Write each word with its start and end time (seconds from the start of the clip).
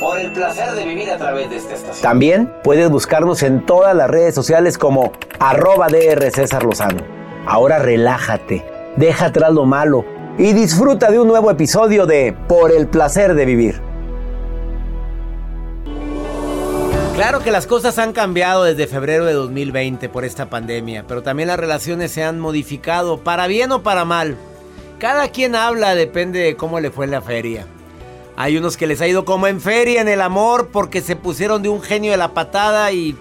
Por 0.00 0.20
el 0.20 0.30
placer 0.32 0.72
de 0.74 0.84
vivir 0.84 1.10
a 1.10 1.18
través 1.18 1.50
de 1.50 1.56
esta 1.56 1.74
estación. 1.74 2.02
También 2.02 2.52
puedes 2.62 2.88
buscarnos 2.88 3.42
en 3.42 3.66
todas 3.66 3.96
las 3.96 4.08
redes 4.08 4.32
sociales 4.32 4.78
como 4.78 5.12
arroba 5.40 5.88
DR 5.88 6.30
César 6.30 6.62
Lozano. 6.62 7.02
Ahora 7.46 7.80
relájate, 7.80 8.64
deja 8.96 9.26
atrás 9.26 9.52
lo 9.52 9.64
malo 9.64 10.04
y 10.38 10.52
disfruta 10.52 11.10
de 11.10 11.18
un 11.18 11.26
nuevo 11.26 11.50
episodio 11.50 12.06
de 12.06 12.36
Por 12.46 12.70
el 12.70 12.86
placer 12.86 13.34
de 13.34 13.44
vivir. 13.44 13.80
Claro 17.16 17.40
que 17.40 17.50
las 17.50 17.66
cosas 17.66 17.98
han 17.98 18.12
cambiado 18.12 18.62
desde 18.62 18.86
febrero 18.86 19.24
de 19.24 19.32
2020 19.32 20.08
por 20.08 20.24
esta 20.24 20.48
pandemia, 20.48 21.04
pero 21.08 21.24
también 21.24 21.48
las 21.48 21.58
relaciones 21.58 22.12
se 22.12 22.22
han 22.22 22.38
modificado, 22.38 23.18
para 23.24 23.48
bien 23.48 23.72
o 23.72 23.82
para 23.82 24.04
mal. 24.04 24.36
Cada 25.00 25.28
quien 25.30 25.56
habla 25.56 25.96
depende 25.96 26.38
de 26.38 26.54
cómo 26.54 26.78
le 26.78 26.92
fue 26.92 27.06
en 27.06 27.10
la 27.10 27.20
feria. 27.20 27.66
Hay 28.40 28.56
unos 28.56 28.76
que 28.76 28.86
les 28.86 29.00
ha 29.00 29.08
ido 29.08 29.24
como 29.24 29.48
en 29.48 29.60
feria 29.60 30.00
en 30.00 30.06
el 30.06 30.20
amor 30.20 30.68
porque 30.72 31.00
se 31.00 31.16
pusieron 31.16 31.60
de 31.60 31.70
un 31.70 31.82
genio 31.82 32.12
de 32.12 32.16
la 32.16 32.34
patada 32.34 32.92
y, 32.92 33.16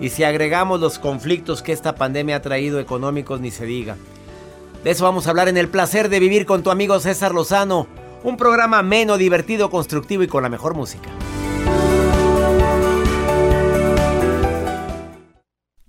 y 0.00 0.08
si 0.08 0.24
agregamos 0.24 0.80
los 0.80 0.98
conflictos 0.98 1.62
que 1.62 1.70
esta 1.70 1.94
pandemia 1.94 2.34
ha 2.34 2.42
traído 2.42 2.80
económicos 2.80 3.40
ni 3.40 3.52
se 3.52 3.64
diga. 3.64 3.96
De 4.82 4.90
eso 4.90 5.04
vamos 5.04 5.28
a 5.28 5.30
hablar 5.30 5.46
en 5.46 5.56
El 5.56 5.68
placer 5.68 6.08
de 6.08 6.18
vivir 6.18 6.46
con 6.46 6.64
tu 6.64 6.72
amigo 6.72 6.98
César 6.98 7.32
Lozano, 7.32 7.86
un 8.24 8.36
programa 8.36 8.80
ameno, 8.80 9.18
divertido, 9.18 9.70
constructivo 9.70 10.24
y 10.24 10.26
con 10.26 10.42
la 10.42 10.48
mejor 10.48 10.74
música. 10.74 11.10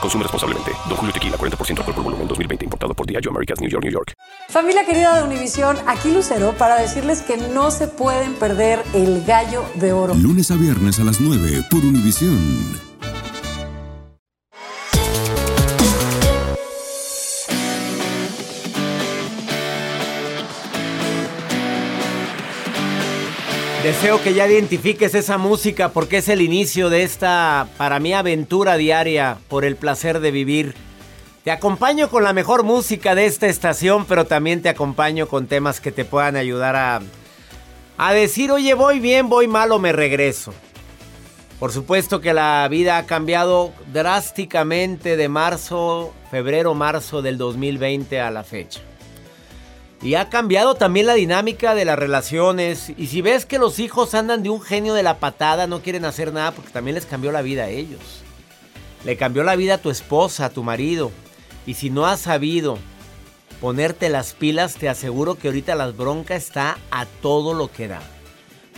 Consume 0.00 0.22
responsablemente. 0.24 0.72
Don 0.88 0.96
Julio 0.96 1.12
Tequila, 1.12 1.36
40% 1.36 1.78
alcohol 1.78 1.94
por 1.94 2.04
volumen, 2.04 2.28
2020. 2.28 2.64
Importado 2.64 2.94
por 2.94 3.06
Diageo 3.06 3.30
Americas, 3.30 3.60
New 3.60 3.70
York, 3.70 3.84
New 3.84 3.92
York. 3.92 4.14
Familia 4.48 4.84
querida 4.84 5.16
de 5.16 5.24
Univisión, 5.24 5.76
aquí 5.86 6.10
Lucero 6.12 6.54
para 6.56 6.76
decirles 6.76 7.22
que 7.22 7.36
no 7.36 7.70
se 7.70 7.88
pueden 7.88 8.34
perder 8.34 8.82
el 8.94 9.24
gallo 9.24 9.64
de 9.74 9.92
oro. 9.92 10.14
Lunes 10.14 10.50
a 10.50 10.56
viernes 10.56 10.98
a 10.98 11.04
las 11.04 11.20
9 11.20 11.64
por 11.70 11.84
Univisión. 11.84 12.89
Deseo 23.82 24.22
que 24.22 24.34
ya 24.34 24.46
identifiques 24.46 25.14
esa 25.14 25.38
música 25.38 25.88
porque 25.88 26.18
es 26.18 26.28
el 26.28 26.42
inicio 26.42 26.90
de 26.90 27.02
esta, 27.02 27.66
para 27.78 27.98
mí, 27.98 28.12
aventura 28.12 28.76
diaria 28.76 29.38
por 29.48 29.64
el 29.64 29.76
placer 29.76 30.20
de 30.20 30.30
vivir. 30.30 30.74
Te 31.44 31.50
acompaño 31.50 32.10
con 32.10 32.22
la 32.22 32.34
mejor 32.34 32.62
música 32.62 33.14
de 33.14 33.24
esta 33.24 33.46
estación, 33.46 34.04
pero 34.04 34.26
también 34.26 34.60
te 34.60 34.68
acompaño 34.68 35.28
con 35.28 35.46
temas 35.46 35.80
que 35.80 35.92
te 35.92 36.04
puedan 36.04 36.36
ayudar 36.36 36.76
a, 36.76 37.00
a 37.96 38.12
decir, 38.12 38.52
oye, 38.52 38.74
voy 38.74 39.00
bien, 39.00 39.30
voy 39.30 39.48
mal 39.48 39.72
o 39.72 39.78
me 39.78 39.92
regreso. 39.92 40.52
Por 41.58 41.72
supuesto 41.72 42.20
que 42.20 42.34
la 42.34 42.68
vida 42.68 42.98
ha 42.98 43.06
cambiado 43.06 43.72
drásticamente 43.94 45.16
de 45.16 45.28
marzo, 45.30 46.12
febrero, 46.30 46.74
marzo 46.74 47.22
del 47.22 47.38
2020 47.38 48.20
a 48.20 48.30
la 48.30 48.44
fecha. 48.44 48.82
Y 50.02 50.14
ha 50.14 50.30
cambiado 50.30 50.74
también 50.76 51.06
la 51.06 51.14
dinámica 51.14 51.74
de 51.74 51.84
las 51.84 51.98
relaciones. 51.98 52.92
Y 52.96 53.08
si 53.08 53.20
ves 53.20 53.44
que 53.44 53.58
los 53.58 53.78
hijos 53.78 54.14
andan 54.14 54.42
de 54.42 54.48
un 54.48 54.62
genio 54.62 54.94
de 54.94 55.02
la 55.02 55.18
patada, 55.18 55.66
no 55.66 55.82
quieren 55.82 56.06
hacer 56.06 56.32
nada 56.32 56.52
porque 56.52 56.70
también 56.70 56.94
les 56.94 57.04
cambió 57.04 57.32
la 57.32 57.42
vida 57.42 57.64
a 57.64 57.68
ellos. 57.68 58.00
Le 59.04 59.16
cambió 59.16 59.44
la 59.44 59.56
vida 59.56 59.74
a 59.74 59.78
tu 59.78 59.90
esposa, 59.90 60.46
a 60.46 60.50
tu 60.50 60.62
marido. 60.62 61.10
Y 61.66 61.74
si 61.74 61.90
no 61.90 62.06
has 62.06 62.20
sabido 62.20 62.78
ponerte 63.60 64.08
las 64.08 64.32
pilas, 64.32 64.76
te 64.76 64.88
aseguro 64.88 65.34
que 65.34 65.48
ahorita 65.48 65.74
la 65.74 65.88
bronca 65.90 66.34
está 66.34 66.78
a 66.90 67.04
todo 67.04 67.52
lo 67.52 67.70
que 67.70 67.88
da. 67.88 68.00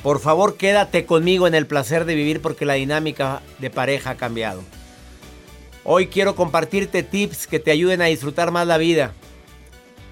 Por 0.02 0.18
favor, 0.18 0.56
quédate 0.56 1.06
conmigo 1.06 1.46
en 1.46 1.54
el 1.54 1.68
placer 1.68 2.04
de 2.04 2.16
vivir 2.16 2.42
porque 2.42 2.64
la 2.64 2.74
dinámica 2.74 3.42
de 3.60 3.70
pareja 3.70 4.10
ha 4.10 4.16
cambiado. 4.16 4.62
Hoy 5.84 6.08
quiero 6.08 6.34
compartirte 6.34 7.04
tips 7.04 7.46
que 7.46 7.60
te 7.60 7.70
ayuden 7.70 8.02
a 8.02 8.06
disfrutar 8.06 8.50
más 8.50 8.66
la 8.66 8.78
vida. 8.78 9.12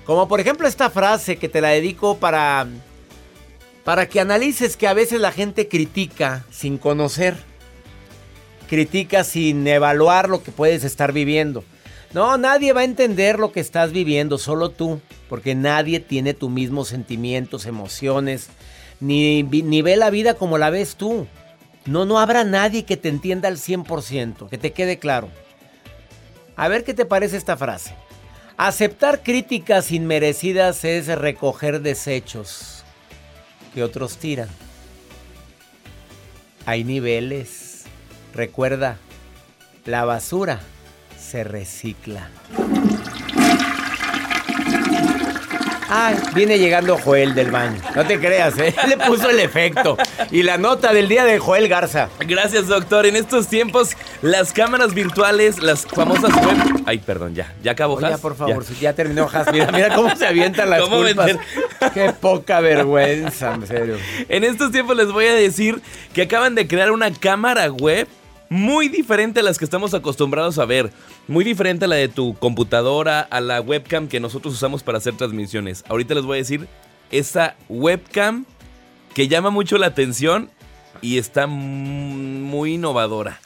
Como 0.04 0.28
por 0.28 0.40
ejemplo 0.40 0.66
esta 0.66 0.90
frase 0.90 1.36
que 1.36 1.48
te 1.48 1.60
la 1.60 1.68
dedico 1.68 2.18
para 2.18 2.66
para 3.84 4.08
que 4.08 4.20
analices 4.20 4.76
que 4.76 4.86
a 4.86 4.94
veces 4.94 5.20
la 5.20 5.32
gente 5.32 5.68
critica 5.68 6.44
sin 6.50 6.78
conocer. 6.78 7.36
Critica 8.68 9.24
sin 9.24 9.66
evaluar 9.66 10.28
lo 10.28 10.42
que 10.42 10.52
puedes 10.52 10.84
estar 10.84 11.12
viviendo. 11.12 11.64
No, 12.12 12.38
nadie 12.38 12.72
va 12.72 12.82
a 12.82 12.84
entender 12.84 13.38
lo 13.38 13.52
que 13.52 13.60
estás 13.60 13.92
viviendo, 13.92 14.38
solo 14.38 14.70
tú, 14.70 15.00
porque 15.28 15.54
nadie 15.54 16.00
tiene 16.00 16.34
tus 16.34 16.50
mismos 16.50 16.88
sentimientos, 16.88 17.66
emociones, 17.66 18.48
ni, 19.00 19.42
ni 19.42 19.82
ve 19.82 19.96
la 19.96 20.10
vida 20.10 20.34
como 20.34 20.58
la 20.58 20.70
ves 20.70 20.96
tú. 20.96 21.26
No, 21.86 22.04
no 22.04 22.18
habrá 22.18 22.44
nadie 22.44 22.84
que 22.84 22.96
te 22.96 23.08
entienda 23.08 23.48
al 23.48 23.56
100%, 23.56 24.48
que 24.48 24.58
te 24.58 24.72
quede 24.72 24.98
claro. 24.98 25.28
A 26.56 26.68
ver 26.68 26.84
qué 26.84 26.94
te 26.94 27.06
parece 27.06 27.36
esta 27.36 27.56
frase. 27.56 27.94
Aceptar 28.62 29.22
críticas 29.22 29.90
inmerecidas 29.90 30.84
es 30.84 31.06
recoger 31.06 31.80
desechos 31.80 32.84
que 33.72 33.82
otros 33.82 34.18
tiran. 34.18 34.50
Hay 36.66 36.84
niveles. 36.84 37.84
Recuerda, 38.34 38.98
la 39.86 40.04
basura 40.04 40.60
se 41.18 41.42
recicla. 41.42 42.28
Ay, 45.92 46.16
viene 46.34 46.56
llegando 46.56 46.96
Joel 46.96 47.34
del 47.34 47.50
baño. 47.50 47.80
No 47.96 48.06
te 48.06 48.20
creas, 48.20 48.56
¿eh? 48.58 48.72
Le 48.88 48.96
puso 48.96 49.28
el 49.28 49.40
efecto. 49.40 49.96
Y 50.30 50.44
la 50.44 50.56
nota 50.56 50.92
del 50.92 51.08
día 51.08 51.24
de 51.24 51.40
Joel 51.40 51.66
Garza. 51.66 52.08
Gracias, 52.20 52.68
doctor. 52.68 53.06
En 53.06 53.16
estos 53.16 53.48
tiempos, 53.48 53.96
las 54.22 54.52
cámaras 54.52 54.94
virtuales, 54.94 55.60
las 55.60 55.86
famosas 55.86 56.32
web. 56.32 56.82
Ay, 56.86 56.98
perdón, 56.98 57.34
ya. 57.34 57.52
¿Ya 57.64 57.72
acabó, 57.72 57.98
Has? 57.98 58.10
Ya, 58.10 58.18
por 58.18 58.36
favor, 58.36 58.64
ya, 58.80 58.92
terminó, 58.92 59.28
Has. 59.32 59.52
Mira, 59.52 59.72
mira 59.72 59.92
cómo 59.94 60.14
se 60.14 60.26
avientan 60.26 60.70
las 60.70 60.80
¿Cómo 60.82 60.98
culpas. 60.98 61.32
Qué 61.92 62.12
poca 62.20 62.60
vergüenza, 62.60 63.54
en 63.54 63.66
serio. 63.66 63.96
En 64.28 64.44
estos 64.44 64.70
tiempos 64.70 64.96
les 64.96 65.10
voy 65.10 65.26
a 65.26 65.34
decir 65.34 65.82
que 66.14 66.22
acaban 66.22 66.54
de 66.54 66.68
crear 66.68 66.92
una 66.92 67.12
cámara 67.12 67.68
web 67.72 68.06
muy 68.50 68.88
diferente 68.88 69.40
a 69.40 69.42
las 69.44 69.58
que 69.58 69.64
estamos 69.64 69.94
acostumbrados 69.94 70.58
a 70.58 70.66
ver. 70.66 70.92
Muy 71.28 71.44
diferente 71.44 71.86
a 71.86 71.88
la 71.88 71.96
de 71.96 72.08
tu 72.08 72.34
computadora, 72.34 73.20
a 73.20 73.40
la 73.40 73.60
webcam 73.60 74.08
que 74.08 74.20
nosotros 74.20 74.52
usamos 74.52 74.82
para 74.82 74.98
hacer 74.98 75.16
transmisiones. 75.16 75.84
Ahorita 75.88 76.14
les 76.14 76.24
voy 76.24 76.36
a 76.36 76.42
decir 76.42 76.68
esa 77.12 77.56
webcam 77.68 78.44
que 79.14 79.28
llama 79.28 79.50
mucho 79.50 79.78
la 79.78 79.86
atención 79.86 80.50
y 81.00 81.18
está 81.18 81.46
muy 81.46 82.74
innovadora. 82.74 83.40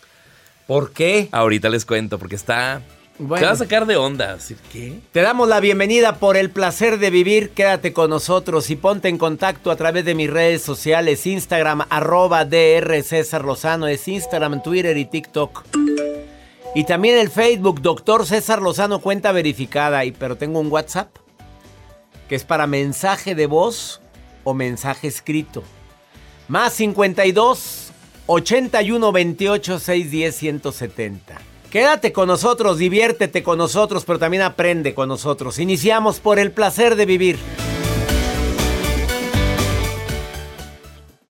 ¿Por 0.67 0.93
qué? 0.93 1.29
Ahorita 1.33 1.69
les 1.69 1.85
cuento, 1.85 2.19
porque 2.19 2.37
está 2.37 2.81
te 3.17 3.25
va 3.25 3.51
a 3.51 3.57
sacar 3.57 3.87
de 3.87 3.97
onda. 3.97 4.37
¿Qué? 4.73 4.99
Te 5.13 5.23
damos 5.23 5.49
la 5.49 5.61
bienvenida 5.61 6.17
por 6.17 6.37
el 6.37 6.51
placer 6.51 6.99
de 6.99 7.11
vivir. 7.11 7.51
Quédate 7.51 7.93
con 7.93 8.11
nosotros 8.11 8.71
y 8.71 8.77
ponte 8.77 9.09
en 9.09 9.19
contacto 9.19 9.71
a 9.71 9.77
través 9.77 10.05
de 10.05 10.17
mis 10.17 10.29
redes 10.29 10.63
sociales. 10.63 11.25
Instagram, 11.25 11.87
arroba 11.91 12.45
DR 12.45 13.03
César 13.05 13.45
Lozano. 13.45 13.87
Es 13.87 14.09
Instagram, 14.09 14.63
Twitter 14.65 14.97
y 14.97 15.05
TikTok. 15.05 15.65
Y 16.75 16.85
también 16.85 17.19
el 17.19 17.31
Facebook, 17.31 17.81
Doctor 17.81 18.27
César 18.27 18.61
Lozano, 18.61 18.99
cuenta 18.99 19.31
verificada. 19.31 20.05
Y, 20.05 20.11
pero 20.11 20.37
tengo 20.37 20.59
un 20.59 20.73
WhatsApp 20.73 21.15
que 22.29 22.35
es 22.35 22.43
para 22.43 22.67
mensaje 22.67 23.37
de 23.37 23.47
voz 23.47 24.01
o 24.43 24.55
mensaje 24.55 25.07
escrito. 25.07 25.63
Más 26.49 26.73
52 26.73 27.93
81 28.27 29.13
28 29.13 29.79
610 29.79 30.35
170. 30.35 31.54
Quédate 31.75 32.13
con 32.13 32.29
nosotros, 32.29 32.79
diviértete 32.79 33.43
con 33.43 33.59
nosotros, 33.59 34.05
pero 34.05 34.21
también 34.21 34.45
aprende 34.45 34.95
con 34.95 35.09
nosotros. 35.09 35.59
Iniciamos 35.59 36.21
por 36.21 36.39
el 36.39 36.53
placer 36.53 36.95
de 36.95 37.05
vivir. 37.05 37.37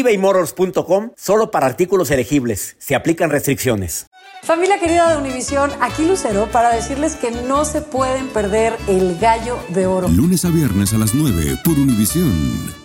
ebaymotors.com 0.00 1.10
solo 1.16 1.50
para 1.50 1.66
artículos 1.66 2.10
elegibles. 2.10 2.76
Se 2.78 2.94
aplican 2.94 3.30
restricciones. 3.30 4.06
Familia 4.42 4.78
querida 4.78 5.10
de 5.10 5.16
Univisión, 5.16 5.70
aquí 5.80 6.04
Lucero 6.04 6.48
para 6.52 6.68
decirles 6.74 7.16
que 7.16 7.30
no 7.30 7.64
se 7.64 7.80
pueden 7.80 8.28
perder 8.28 8.76
el 8.88 9.18
gallo 9.18 9.58
de 9.70 9.86
oro. 9.86 10.08
Lunes 10.08 10.44
a 10.44 10.50
viernes 10.50 10.92
a 10.92 10.98
las 10.98 11.14
9 11.14 11.60
por 11.64 11.78
Univisión. 11.78 12.84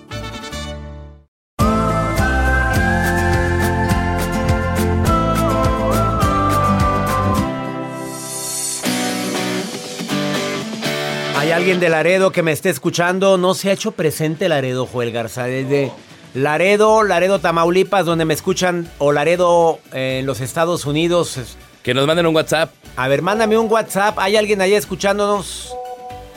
Hay 11.36 11.52
alguien 11.52 11.80
de 11.80 11.90
Laredo 11.90 12.32
que 12.32 12.44
me 12.44 12.52
esté 12.52 12.70
escuchando. 12.70 13.38
No 13.38 13.54
se 13.54 13.70
ha 13.70 13.74
hecho 13.74 13.94
presente 13.94 14.50
Laredo, 14.50 14.86
Joel 14.86 15.12
Garza, 15.12 15.46
desde 15.46 15.92
Laredo, 16.34 17.04
Laredo, 17.04 17.40
Tamaulipas, 17.40 18.06
donde 18.06 18.26
me 18.26 18.34
escuchan, 18.34 18.90
o 19.00 19.12
Laredo 19.12 19.80
en 19.92 20.26
los 20.26 20.42
Estados 20.42 20.86
Unidos. 20.86 21.58
Que 21.84 21.94
nos 21.94 22.06
manden 22.06 22.28
un 22.28 22.36
WhatsApp. 22.36 22.72
A 22.96 23.08
ver, 23.08 23.22
mándame 23.22 23.58
un 23.58 23.72
WhatsApp. 23.72 24.20
¿Hay 24.20 24.36
alguien 24.36 24.62
allá 24.62 24.78
escuchándonos? 24.78 25.74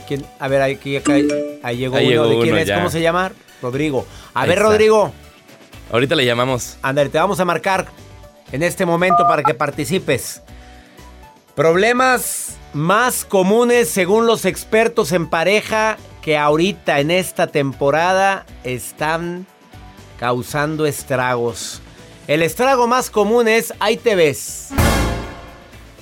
¿Quién? 0.06 0.24
A 0.38 0.48
ver, 0.48 0.62
aquí, 0.62 0.96
ahí 1.62 1.76
llegó 1.76 1.96
uno. 1.96 2.28
¿De 2.28 2.38
quién 2.40 2.58
es? 2.58 2.70
¿Cómo 2.70 2.90
se 2.90 3.00
llama? 3.00 3.32
Rodrigo. 3.60 4.06
A 4.34 4.46
ver, 4.46 4.58
Rodrigo. 4.58 5.12
Ahorita 5.90 6.14
le 6.14 6.24
llamamos. 6.24 6.78
Ander, 6.82 7.10
te 7.10 7.18
vamos 7.18 7.38
a 7.40 7.44
marcar 7.44 7.86
en 8.50 8.62
este 8.62 8.86
momento 8.86 9.26
para 9.26 9.42
que 9.42 9.52
participes. 9.52 10.42
Problemas 11.54 12.56
más 12.72 13.26
comunes 13.26 13.90
según 13.90 14.26
los 14.26 14.46
expertos 14.46 15.12
en 15.12 15.28
pareja 15.28 15.98
que 16.22 16.38
ahorita 16.38 17.00
en 17.00 17.10
esta 17.10 17.48
temporada 17.48 18.46
están 18.64 19.46
causando 20.22 20.86
estragos. 20.86 21.80
El 22.28 22.44
estrago 22.44 22.86
más 22.86 23.10
común 23.10 23.48
es 23.48 23.74
ahí 23.80 23.96
te 23.96 24.14
ves. 24.14 24.68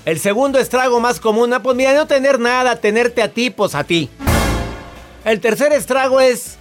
El 0.04 0.20
segundo 0.20 0.58
estrago 0.58 1.00
más 1.00 1.18
común, 1.18 1.54
ah, 1.54 1.62
pues 1.62 1.74
mira, 1.74 1.94
no 1.94 2.06
tener 2.06 2.38
nada, 2.38 2.76
tenerte 2.76 3.22
a 3.22 3.32
ti, 3.32 3.48
pues 3.48 3.74
a 3.74 3.82
ti. 3.82 4.10
El 5.24 5.40
tercer 5.40 5.72
estrago 5.72 6.20
es 6.20 6.58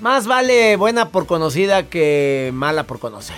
más 0.00 0.28
vale 0.28 0.76
buena 0.76 1.08
por 1.08 1.26
conocida 1.26 1.82
que 1.82 2.52
mala 2.54 2.84
por 2.84 3.00
conocer. 3.00 3.34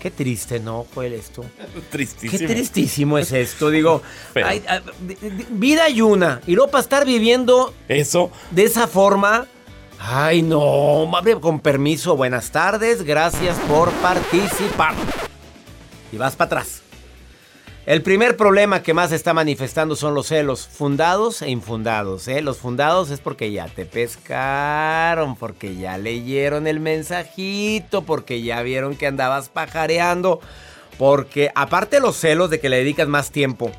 Qué 0.00 0.10
triste, 0.10 0.58
¿no, 0.58 0.86
Joel, 0.94 1.12
esto? 1.12 1.44
Tristísimo. 1.90 2.38
Qué 2.38 2.46
tristísimo 2.46 3.18
es 3.18 3.30
esto, 3.32 3.68
digo. 3.68 4.00
Ah, 4.42 4.80
vida 5.50 5.90
y 5.90 6.00
una. 6.00 6.40
Y 6.46 6.54
luego 6.54 6.70
para 6.70 6.80
estar 6.80 7.04
viviendo... 7.04 7.74
Eso. 7.88 8.30
De 8.52 8.64
esa 8.64 8.86
forma 8.86 9.48
Ay, 9.98 10.42
no, 10.42 11.10
con 11.40 11.60
permiso, 11.60 12.16
buenas 12.16 12.50
tardes, 12.50 13.02
gracias 13.02 13.58
por 13.68 13.90
participar. 13.94 14.94
Y 16.12 16.16
vas 16.16 16.36
para 16.36 16.46
atrás. 16.46 16.82
El 17.86 18.02
primer 18.02 18.36
problema 18.36 18.82
que 18.82 18.94
más 18.94 19.12
está 19.12 19.32
manifestando 19.32 19.94
son 19.94 20.12
los 20.12 20.26
celos, 20.26 20.66
fundados 20.66 21.40
e 21.40 21.50
infundados. 21.50 22.26
¿eh? 22.26 22.42
Los 22.42 22.58
fundados 22.58 23.10
es 23.10 23.20
porque 23.20 23.52
ya 23.52 23.68
te 23.68 23.86
pescaron, 23.86 25.36
porque 25.36 25.76
ya 25.76 25.96
leyeron 25.96 26.66
el 26.66 26.80
mensajito, 26.80 28.02
porque 28.02 28.42
ya 28.42 28.60
vieron 28.62 28.96
que 28.96 29.06
andabas 29.06 29.50
pajareando, 29.50 30.40
porque 30.98 31.52
aparte 31.54 32.00
los 32.00 32.16
celos 32.16 32.50
de 32.50 32.58
que 32.58 32.68
le 32.68 32.78
dedicas 32.78 33.06
más 33.06 33.30
tiempo 33.30 33.70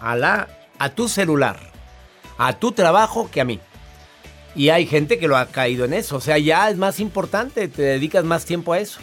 a, 0.00 0.14
la, 0.14 0.46
a 0.78 0.90
tu 0.90 1.08
celular, 1.08 1.58
a 2.38 2.52
tu 2.52 2.70
trabajo 2.70 3.28
que 3.32 3.40
a 3.40 3.44
mí. 3.44 3.58
Y 4.58 4.70
hay 4.70 4.86
gente 4.86 5.20
que 5.20 5.28
lo 5.28 5.36
ha 5.36 5.46
caído 5.46 5.84
en 5.84 5.92
eso. 5.92 6.16
O 6.16 6.20
sea, 6.20 6.36
ya 6.36 6.68
es 6.68 6.76
más 6.76 6.98
importante, 6.98 7.68
te 7.68 7.80
dedicas 7.82 8.24
más 8.24 8.44
tiempo 8.44 8.72
a 8.72 8.80
eso. 8.80 8.98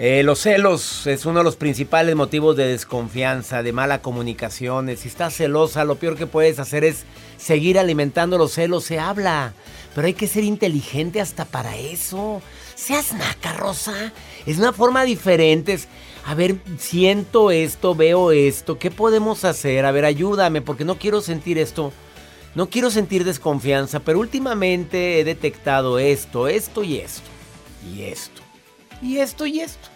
Eh, 0.00 0.24
los 0.24 0.40
celos 0.40 1.06
es 1.06 1.24
uno 1.24 1.38
de 1.38 1.44
los 1.44 1.54
principales 1.54 2.16
motivos 2.16 2.56
de 2.56 2.66
desconfianza, 2.66 3.62
de 3.62 3.72
mala 3.72 4.02
comunicación. 4.02 4.88
Si 4.96 5.06
estás 5.06 5.36
celosa, 5.36 5.84
lo 5.84 5.96
peor 5.96 6.16
que 6.16 6.26
puedes 6.26 6.58
hacer 6.58 6.82
es 6.82 7.04
seguir 7.36 7.78
alimentando 7.78 8.38
los 8.38 8.50
celos. 8.50 8.82
Se 8.82 8.98
habla, 8.98 9.52
pero 9.94 10.08
hay 10.08 10.14
que 10.14 10.26
ser 10.26 10.42
inteligente 10.42 11.20
hasta 11.20 11.44
para 11.44 11.76
eso. 11.76 12.42
Seas 12.74 13.12
naca, 13.12 13.52
Rosa. 13.52 14.12
Es 14.46 14.58
una 14.58 14.72
forma 14.72 15.04
diferente. 15.04 15.78
a 16.26 16.34
ver, 16.34 16.56
siento 16.76 17.52
esto, 17.52 17.94
veo 17.94 18.32
esto. 18.32 18.80
¿Qué 18.80 18.90
podemos 18.90 19.44
hacer? 19.44 19.86
A 19.86 19.92
ver, 19.92 20.06
ayúdame, 20.06 20.60
porque 20.60 20.84
no 20.84 20.98
quiero 20.98 21.20
sentir 21.20 21.56
esto. 21.56 21.92
No 22.54 22.68
quiero 22.68 22.90
sentir 22.90 23.24
desconfianza, 23.24 24.00
pero 24.00 24.18
últimamente 24.18 25.20
he 25.20 25.24
detectado 25.24 25.98
esto, 25.98 26.48
esto 26.48 26.82
y 26.82 26.98
esto. 26.98 27.28
Y 27.94 28.02
esto. 28.02 28.42
Y 29.00 29.18
esto 29.18 29.46
y 29.46 29.60
esto. 29.60 29.88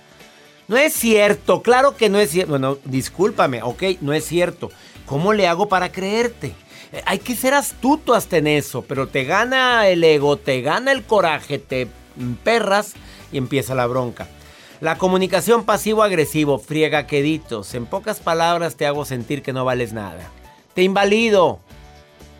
No 0.69 0.77
es 0.77 0.95
cierto, 0.95 1.63
claro 1.63 1.97
que 1.97 2.09
no 2.09 2.19
es 2.19 2.31
cierto. 2.31 2.51
Bueno, 2.51 2.79
discúlpame, 2.85 3.63
ok, 3.63 3.83
no 4.01 4.13
es 4.13 4.25
cierto. 4.25 4.71
¿Cómo 5.05 5.33
le 5.33 5.47
hago 5.47 5.69
para 5.69 5.93
creerte? 5.93 6.55
Eh, 6.93 7.03
hay 7.05 7.19
que 7.19 7.35
ser 7.35 7.55
astuto 7.55 8.15
hasta 8.15 8.39
en 8.39 8.47
eso, 8.47 8.83
pero 8.83 9.09
te 9.09 9.25
gana 9.25 9.89
el 9.89 10.03
ego, 10.05 10.37
te 10.37 10.63
gana 10.63 10.93
el 10.93 11.03
coraje, 11.03 11.59
te 11.59 11.89
perras 12.45 12.95
y 13.33 13.39
empieza 13.39 13.75
la 13.75 13.87
bronca. 13.87 14.29
La 14.81 14.97
comunicación 14.97 15.65
pasivo-agresivo, 15.65 16.59
friega 16.59 17.07
queditos. 17.07 17.75
En 17.75 17.87
pocas 17.87 18.21
palabras 18.21 18.77
te 18.77 18.87
hago 18.87 19.05
sentir 19.05 19.43
que 19.43 19.53
no 19.53 19.65
vales 19.65 19.93
nada. 19.93 20.31
Te 20.75 20.83
invalido. 20.83 21.61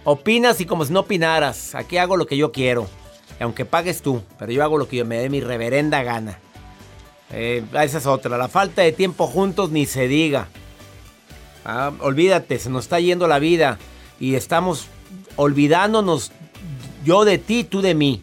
Opinas 0.05 0.61
y 0.61 0.67
como 0.67 0.85
si 0.85 0.93
no 0.93 1.01
opinaras. 1.01 1.75
Aquí 1.75 1.97
hago 1.97 2.17
lo 2.17 2.27
que 2.27 2.37
yo 2.37 2.53
quiero. 2.53 2.87
Aunque 3.41 3.65
pagues 3.65 4.03
tú, 4.03 4.23
pero 4.39 4.53
yo 4.53 4.63
hago 4.63 4.79
lo 4.79 4.87
que 4.87 4.97
yo 4.97 5.05
me 5.05 5.19
dé 5.19 5.29
mi 5.29 5.41
reverenda 5.41 6.03
gana. 6.03 6.39
Eh, 7.33 7.65
esa 7.83 7.99
es 7.99 8.07
otra. 8.07 8.39
La 8.39 8.49
falta 8.49 8.83
de 8.83 8.93
tiempo 8.93 9.27
juntos 9.27 9.71
ni 9.71 9.87
se 9.87 10.07
diga. 10.07 10.49
Ah, 11.65 11.93
olvídate, 12.01 12.59
se 12.59 12.71
nos 12.71 12.85
está 12.85 13.01
yendo 13.01 13.27
la 13.27 13.39
vida 13.39 13.79
y 14.21 14.35
estamos 14.35 14.87
olvidándonos 15.37 16.31
yo 17.05 17.25
de 17.25 17.39
ti, 17.39 17.65
tú 17.65 17.81
de 17.81 17.95
mí. 17.95 18.23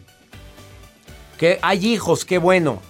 Que 1.38 1.58
hay 1.62 1.86
hijos, 1.86 2.24
qué 2.24 2.38
bueno. 2.38 2.80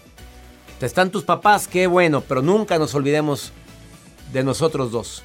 Están 0.80 1.11
tus 1.11 1.22
papás, 1.22 1.68
qué 1.68 1.87
bueno, 1.87 2.22
pero 2.22 2.42
nunca 2.42 2.76
nos 2.76 2.94
olvidemos 2.94 3.52
de 4.32 4.42
nosotros 4.42 4.90
dos. 4.90 5.22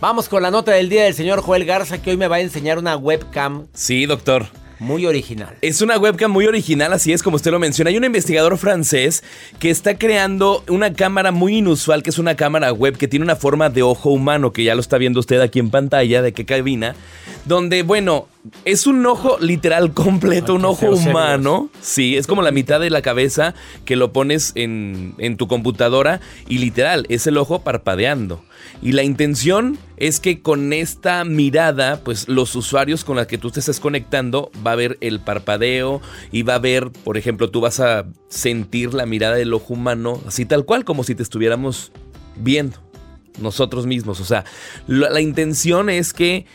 Vamos 0.00 0.28
con 0.28 0.44
la 0.44 0.52
nota 0.52 0.70
del 0.70 0.88
día 0.88 1.02
del 1.02 1.14
señor 1.14 1.40
Joel 1.40 1.64
Garza 1.64 2.00
que 2.00 2.10
hoy 2.10 2.16
me 2.16 2.28
va 2.28 2.36
a 2.36 2.40
enseñar 2.40 2.78
una 2.78 2.96
webcam. 2.96 3.66
Sí, 3.74 4.06
doctor. 4.06 4.46
Muy 4.78 5.06
original. 5.06 5.56
Es 5.60 5.82
una 5.82 5.98
webcam 5.98 6.30
muy 6.30 6.46
original, 6.46 6.92
así 6.92 7.12
es 7.12 7.20
como 7.20 7.34
usted 7.34 7.50
lo 7.50 7.58
menciona. 7.58 7.90
Hay 7.90 7.96
un 7.96 8.04
investigador 8.04 8.56
francés 8.58 9.24
que 9.58 9.70
está 9.70 9.98
creando 9.98 10.62
una 10.68 10.92
cámara 10.92 11.32
muy 11.32 11.56
inusual, 11.56 12.04
que 12.04 12.10
es 12.10 12.18
una 12.20 12.36
cámara 12.36 12.72
web 12.72 12.96
que 12.96 13.08
tiene 13.08 13.24
una 13.24 13.34
forma 13.34 13.70
de 13.70 13.82
ojo 13.82 14.10
humano, 14.10 14.52
que 14.52 14.62
ya 14.62 14.76
lo 14.76 14.80
está 14.80 14.98
viendo 14.98 15.18
usted 15.18 15.40
aquí 15.40 15.58
en 15.58 15.70
pantalla, 15.70 16.22
de 16.22 16.32
qué 16.32 16.46
cabina, 16.46 16.94
donde, 17.44 17.82
bueno, 17.82 18.28
es 18.64 18.86
un 18.86 19.04
ojo 19.06 19.38
literal 19.40 19.92
completo, 19.92 20.54
un 20.54 20.64
ojo 20.64 20.90
humano. 20.90 21.70
Sí, 21.80 22.16
es 22.16 22.26
como 22.26 22.42
la 22.42 22.50
mitad 22.50 22.80
de 22.80 22.90
la 22.90 23.02
cabeza 23.02 23.54
que 23.84 23.96
lo 23.96 24.12
pones 24.12 24.52
en, 24.54 25.14
en 25.18 25.36
tu 25.36 25.48
computadora 25.48 26.20
y 26.48 26.58
literal, 26.58 27.06
es 27.08 27.26
el 27.26 27.36
ojo 27.36 27.60
parpadeando. 27.60 28.42
Y 28.80 28.92
la 28.92 29.02
intención 29.02 29.78
es 29.96 30.20
que 30.20 30.40
con 30.40 30.72
esta 30.72 31.24
mirada, 31.24 32.00
pues 32.04 32.28
los 32.28 32.54
usuarios 32.54 33.04
con 33.04 33.16
los 33.16 33.26
que 33.26 33.38
tú 33.38 33.50
te 33.50 33.60
estés 33.60 33.80
conectando 33.80 34.50
va 34.66 34.72
a 34.72 34.76
ver 34.76 34.98
el 35.00 35.20
parpadeo 35.20 36.00
y 36.30 36.42
va 36.42 36.54
a 36.54 36.60
ver, 36.60 36.90
por 36.90 37.16
ejemplo, 37.16 37.50
tú 37.50 37.60
vas 37.60 37.80
a 37.80 38.06
sentir 38.28 38.94
la 38.94 39.06
mirada 39.06 39.34
del 39.34 39.52
ojo 39.52 39.74
humano, 39.74 40.20
así 40.26 40.44
tal 40.44 40.64
cual, 40.64 40.84
como 40.84 41.02
si 41.02 41.14
te 41.14 41.22
estuviéramos 41.22 41.92
viendo 42.36 42.78
nosotros 43.40 43.86
mismos. 43.86 44.20
O 44.20 44.24
sea, 44.24 44.44
la, 44.86 45.10
la 45.10 45.20
intención 45.20 45.90
es 45.90 46.12
que 46.12 46.46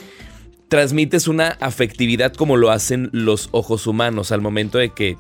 transmites 0.67 1.27
una 1.27 1.49
afectividad 1.59 2.33
como 2.33 2.57
lo 2.57 2.71
hacen 2.71 3.09
los 3.11 3.49
ojos 3.51 3.87
humanos 3.87 4.31
al 4.31 4.41
momento 4.41 4.77
de 4.77 4.89
que 4.89 5.17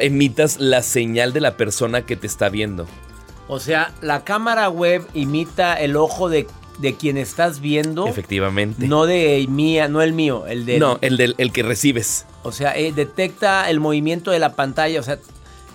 emitas 0.00 0.58
la 0.58 0.82
señal 0.82 1.32
de 1.32 1.40
la 1.40 1.56
persona 1.56 2.04
que 2.06 2.16
te 2.16 2.26
está 2.26 2.48
viendo. 2.48 2.86
O 3.48 3.60
sea, 3.60 3.92
la 4.00 4.24
cámara 4.24 4.68
web 4.68 5.06
imita 5.14 5.74
el 5.74 5.96
ojo 5.96 6.28
de, 6.28 6.46
de 6.78 6.94
quien 6.94 7.18
estás 7.18 7.60
viendo. 7.60 8.06
Efectivamente. 8.06 8.86
No 8.86 9.06
de 9.06 9.44
mía, 9.48 9.88
no 9.88 10.00
el 10.00 10.12
mío, 10.12 10.46
el 10.46 10.64
de. 10.64 10.78
No, 10.78 10.98
el 11.00 11.16
del 11.16 11.34
el 11.38 11.52
que 11.52 11.62
recibes. 11.62 12.26
O 12.42 12.52
sea, 12.52 12.76
eh, 12.76 12.92
detecta 12.92 13.68
el 13.70 13.80
movimiento 13.80 14.30
de 14.30 14.38
la 14.38 14.54
pantalla. 14.54 15.00
O 15.00 15.02
sea, 15.02 15.18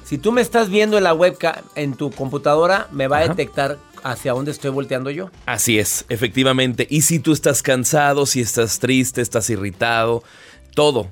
si 0.03 0.17
tú 0.17 0.31
me 0.31 0.41
estás 0.41 0.69
viendo 0.69 0.97
en 0.97 1.03
la 1.03 1.13
webcam 1.13 1.55
en 1.75 1.93
tu 1.93 2.11
computadora, 2.11 2.87
me 2.91 3.07
va 3.07 3.19
a 3.19 3.27
detectar 3.27 3.77
hacia 4.03 4.33
dónde 4.33 4.51
estoy 4.51 4.71
volteando 4.71 5.09
yo. 5.09 5.29
Así 5.45 5.79
es, 5.79 6.05
efectivamente. 6.09 6.87
Y 6.89 7.01
si 7.01 7.19
tú 7.19 7.33
estás 7.33 7.61
cansado, 7.61 8.25
si 8.25 8.41
estás 8.41 8.79
triste, 8.79 9.21
estás 9.21 9.49
irritado, 9.49 10.23
todo. 10.73 11.09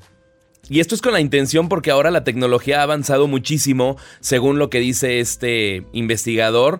Y 0.69 0.79
esto 0.79 0.95
es 0.95 1.01
con 1.01 1.13
la 1.13 1.21
intención 1.21 1.69
porque 1.69 1.91
ahora 1.91 2.11
la 2.11 2.23
tecnología 2.23 2.79
ha 2.79 2.83
avanzado 2.83 3.27
muchísimo, 3.27 3.97
según 4.19 4.57
lo 4.57 4.69
que 4.69 4.79
dice 4.79 5.19
este 5.19 5.85
investigador. 5.93 6.79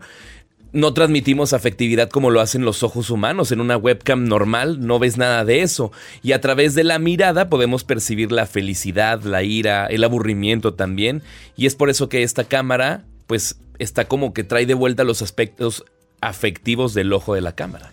No 0.71 0.93
transmitimos 0.93 1.53
afectividad 1.53 2.09
como 2.09 2.31
lo 2.31 2.41
hacen 2.41 2.65
los 2.65 2.83
ojos 2.83 3.09
humanos. 3.09 3.51
En 3.51 3.61
una 3.61 3.77
webcam 3.77 4.27
normal 4.27 4.85
no 4.85 4.99
ves 4.99 5.17
nada 5.17 5.45
de 5.45 5.61
eso. 5.61 5.91
Y 6.21 6.33
a 6.33 6.41
través 6.41 6.73
de 6.73 6.83
la 6.83 6.99
mirada 6.99 7.49
podemos 7.49 7.83
percibir 7.83 8.31
la 8.31 8.45
felicidad, 8.45 9.21
la 9.23 9.43
ira, 9.43 9.85
el 9.85 10.03
aburrimiento 10.03 10.73
también. 10.73 11.21
Y 11.55 11.65
es 11.65 11.75
por 11.75 11.89
eso 11.89 12.09
que 12.09 12.23
esta 12.23 12.43
cámara, 12.43 13.05
pues, 13.27 13.57
está 13.79 14.05
como 14.05 14.33
que 14.33 14.43
trae 14.43 14.65
de 14.65 14.73
vuelta 14.73 15.03
los 15.03 15.21
aspectos 15.21 15.85
afectivos 16.25 16.93
del 16.93 17.13
ojo 17.13 17.35
de 17.35 17.41
la 17.41 17.53
cámara. 17.53 17.91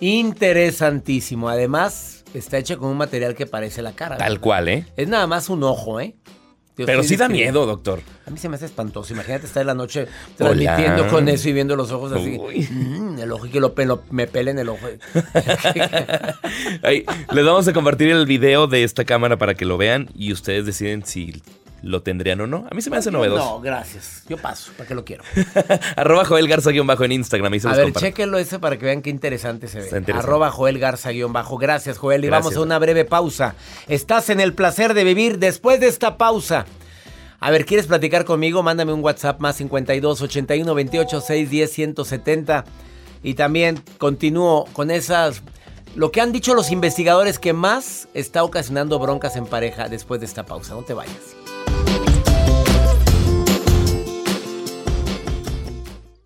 Interesantísimo. 0.00 1.48
Además, 1.48 2.24
está 2.34 2.58
hecho 2.58 2.78
con 2.78 2.90
un 2.90 2.96
material 2.96 3.34
que 3.34 3.46
parece 3.46 3.82
la 3.82 3.92
cara. 3.92 4.16
Tal 4.16 4.40
cual, 4.40 4.68
¿eh? 4.68 4.86
Es 4.96 5.08
nada 5.08 5.26
más 5.26 5.48
un 5.48 5.62
ojo, 5.62 6.00
¿eh? 6.00 6.16
Pero 6.86 7.02
sí 7.02 7.16
da 7.16 7.28
miedo, 7.28 7.66
doctor. 7.66 8.00
A 8.26 8.30
mí 8.30 8.38
se 8.38 8.48
me 8.48 8.56
hace 8.56 8.64
espantoso. 8.64 9.12
Imagínate 9.12 9.46
estar 9.46 9.60
en 9.60 9.66
la 9.66 9.74
noche 9.74 10.06
transmitiendo 10.36 11.08
con 11.08 11.28
eso 11.28 11.48
y 11.48 11.52
viendo 11.52 11.76
los 11.76 11.90
ojos 11.92 12.12
así. 12.12 12.38
Mm, 12.70 13.18
el 13.18 13.32
ojo 13.32 13.46
y 13.46 13.50
que 13.50 13.60
lo, 13.60 13.74
me 14.10 14.26
pelen 14.26 14.58
el 14.58 14.70
ojo. 14.70 14.86
Ay, 16.82 17.04
les 17.32 17.44
vamos 17.44 17.68
a 17.68 17.72
compartir 17.74 18.08
el 18.10 18.24
video 18.24 18.66
de 18.66 18.84
esta 18.84 19.04
cámara 19.04 19.36
para 19.36 19.54
que 19.54 19.66
lo 19.66 19.76
vean 19.76 20.08
y 20.14 20.32
ustedes 20.32 20.64
deciden 20.64 21.04
si 21.04 21.42
lo 21.82 22.02
tendrían 22.02 22.40
o 22.40 22.46
no. 22.46 22.66
A 22.70 22.74
mí 22.74 22.82
se 22.82 22.90
me 22.90 22.96
hace 22.98 23.10
novedoso. 23.10 23.42
No, 23.44 23.60
gracias. 23.60 24.24
Yo 24.28 24.36
paso, 24.36 24.70
¿para 24.76 24.88
qué 24.88 24.94
lo 24.94 25.04
quiero? 25.04 25.24
Arroba 25.96 26.24
Joel 26.24 26.46
Garza 26.48 26.70
guion 26.70 26.86
bajo 26.86 27.04
en 27.04 27.12
Instagram. 27.12 27.52
Ahí 27.52 27.60
se 27.60 27.68
A 27.68 27.72
ver, 27.72 27.84
comparto. 27.84 28.06
chéquenlo 28.06 28.38
ese 28.38 28.58
para 28.58 28.78
que 28.78 28.84
vean 28.84 29.02
qué 29.02 29.10
interesante 29.10 29.66
se 29.68 29.78
ve. 29.78 29.84
interesante. 29.84 30.12
Arroba 30.12 30.50
Joel 30.50 30.78
Garza 30.78 31.10
guion 31.10 31.32
bajo. 31.32 31.56
Gracias, 31.58 31.96
Joel. 31.98 32.24
Y 32.24 32.26
Gracias. 32.28 32.44
vamos 32.44 32.56
a 32.58 32.60
una 32.62 32.78
breve 32.78 33.04
pausa. 33.04 33.54
Estás 33.88 34.28
en 34.30 34.40
el 34.40 34.52
placer 34.54 34.94
de 34.94 35.04
vivir 35.04 35.38
después 35.38 35.80
de 35.80 35.88
esta 35.88 36.16
pausa. 36.18 36.66
A 37.42 37.50
ver, 37.50 37.64
¿quieres 37.64 37.86
platicar 37.86 38.26
conmigo? 38.26 38.62
Mándame 38.62 38.92
un 38.92 39.02
WhatsApp 39.02 39.40
más 39.40 39.56
52 39.56 40.20
81 40.20 40.74
28 40.74 41.20
610 41.22 41.70
170. 41.72 42.64
Y 43.22 43.34
también 43.34 43.82
continúo 43.98 44.66
con 44.74 44.90
esas. 44.90 45.42
Lo 45.96 46.12
que 46.12 46.20
han 46.20 46.30
dicho 46.32 46.54
los 46.54 46.70
investigadores 46.70 47.38
que 47.38 47.52
más 47.52 48.08
está 48.14 48.44
ocasionando 48.44 48.98
broncas 48.98 49.36
en 49.36 49.46
pareja 49.46 49.88
después 49.88 50.20
de 50.20 50.26
esta 50.26 50.44
pausa. 50.44 50.74
No 50.74 50.82
te 50.82 50.92
vayas. 50.94 51.34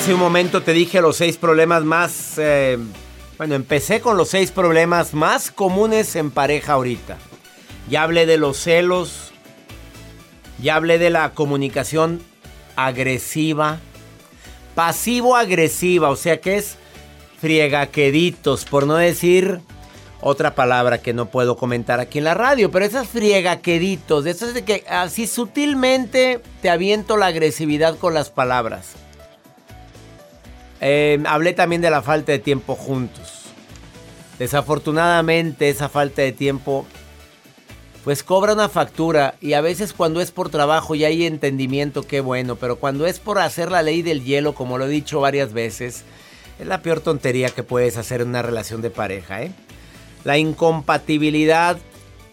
Hace 0.00 0.14
un 0.14 0.20
momento 0.20 0.62
te 0.62 0.72
dije 0.72 1.02
los 1.02 1.18
seis 1.18 1.36
problemas 1.36 1.84
más... 1.84 2.38
eh, 2.38 2.78
bueno, 3.36 3.54
empecé 3.54 4.00
con 4.00 4.16
los 4.16 4.30
seis 4.30 4.50
problemas 4.50 5.12
más 5.12 5.50
comunes 5.50 6.16
en 6.16 6.30
pareja 6.30 6.72
ahorita. 6.72 7.18
Ya 7.90 8.04
hablé 8.04 8.24
de 8.24 8.38
los 8.38 8.56
celos. 8.56 9.30
Ya 10.58 10.76
hablé 10.76 10.96
de 10.96 11.10
la 11.10 11.34
comunicación 11.34 12.22
agresiva. 12.76 13.78
Pasivo-agresiva, 14.74 16.08
o 16.08 16.16
sea 16.16 16.40
que 16.40 16.56
es 16.56 16.76
friegaqueditos, 17.38 18.64
por 18.64 18.86
no 18.86 18.94
decir 18.94 19.60
otra 20.22 20.54
palabra 20.54 21.02
que 21.02 21.12
no 21.12 21.26
puedo 21.26 21.58
comentar 21.58 22.00
aquí 22.00 22.16
en 22.16 22.24
la 22.24 22.32
radio, 22.32 22.70
pero 22.70 22.86
esas 22.86 23.06
friegaqueditos, 23.06 24.24
de 24.24 24.30
esas 24.30 24.54
de 24.54 24.64
que 24.64 24.82
así 24.88 25.26
sutilmente 25.26 26.40
te 26.62 26.70
aviento 26.70 27.18
la 27.18 27.26
agresividad 27.26 27.98
con 27.98 28.14
las 28.14 28.30
palabras. 28.30 28.94
Eh, 30.80 31.22
hablé 31.26 31.52
también 31.52 31.82
de 31.82 31.90
la 31.90 32.02
falta 32.02 32.32
de 32.32 32.38
tiempo 32.38 32.74
juntos. 32.74 33.44
Desafortunadamente 34.38 35.68
esa 35.68 35.88
falta 35.88 36.22
de 36.22 36.32
tiempo 36.32 36.86
pues 38.04 38.22
cobra 38.22 38.54
una 38.54 38.68
factura 38.68 39.34
y 39.40 39.52
a 39.52 39.60
veces 39.60 39.92
cuando 39.92 40.20
es 40.20 40.30
por 40.30 40.48
trabajo 40.48 40.94
y 40.94 41.04
hay 41.04 41.26
entendimiento, 41.26 42.02
qué 42.02 42.20
bueno, 42.20 42.56
pero 42.56 42.76
cuando 42.76 43.06
es 43.06 43.18
por 43.18 43.38
hacer 43.38 43.70
la 43.70 43.82
ley 43.82 44.00
del 44.00 44.24
hielo, 44.24 44.54
como 44.54 44.78
lo 44.78 44.86
he 44.86 44.88
dicho 44.88 45.20
varias 45.20 45.52
veces, 45.52 46.04
es 46.58 46.66
la 46.66 46.80
peor 46.80 47.00
tontería 47.00 47.50
que 47.50 47.62
puedes 47.62 47.98
hacer 47.98 48.22
en 48.22 48.28
una 48.28 48.42
relación 48.42 48.80
de 48.80 48.90
pareja, 48.90 49.42
¿eh? 49.42 49.52
La 50.24 50.38
incompatibilidad 50.38 51.78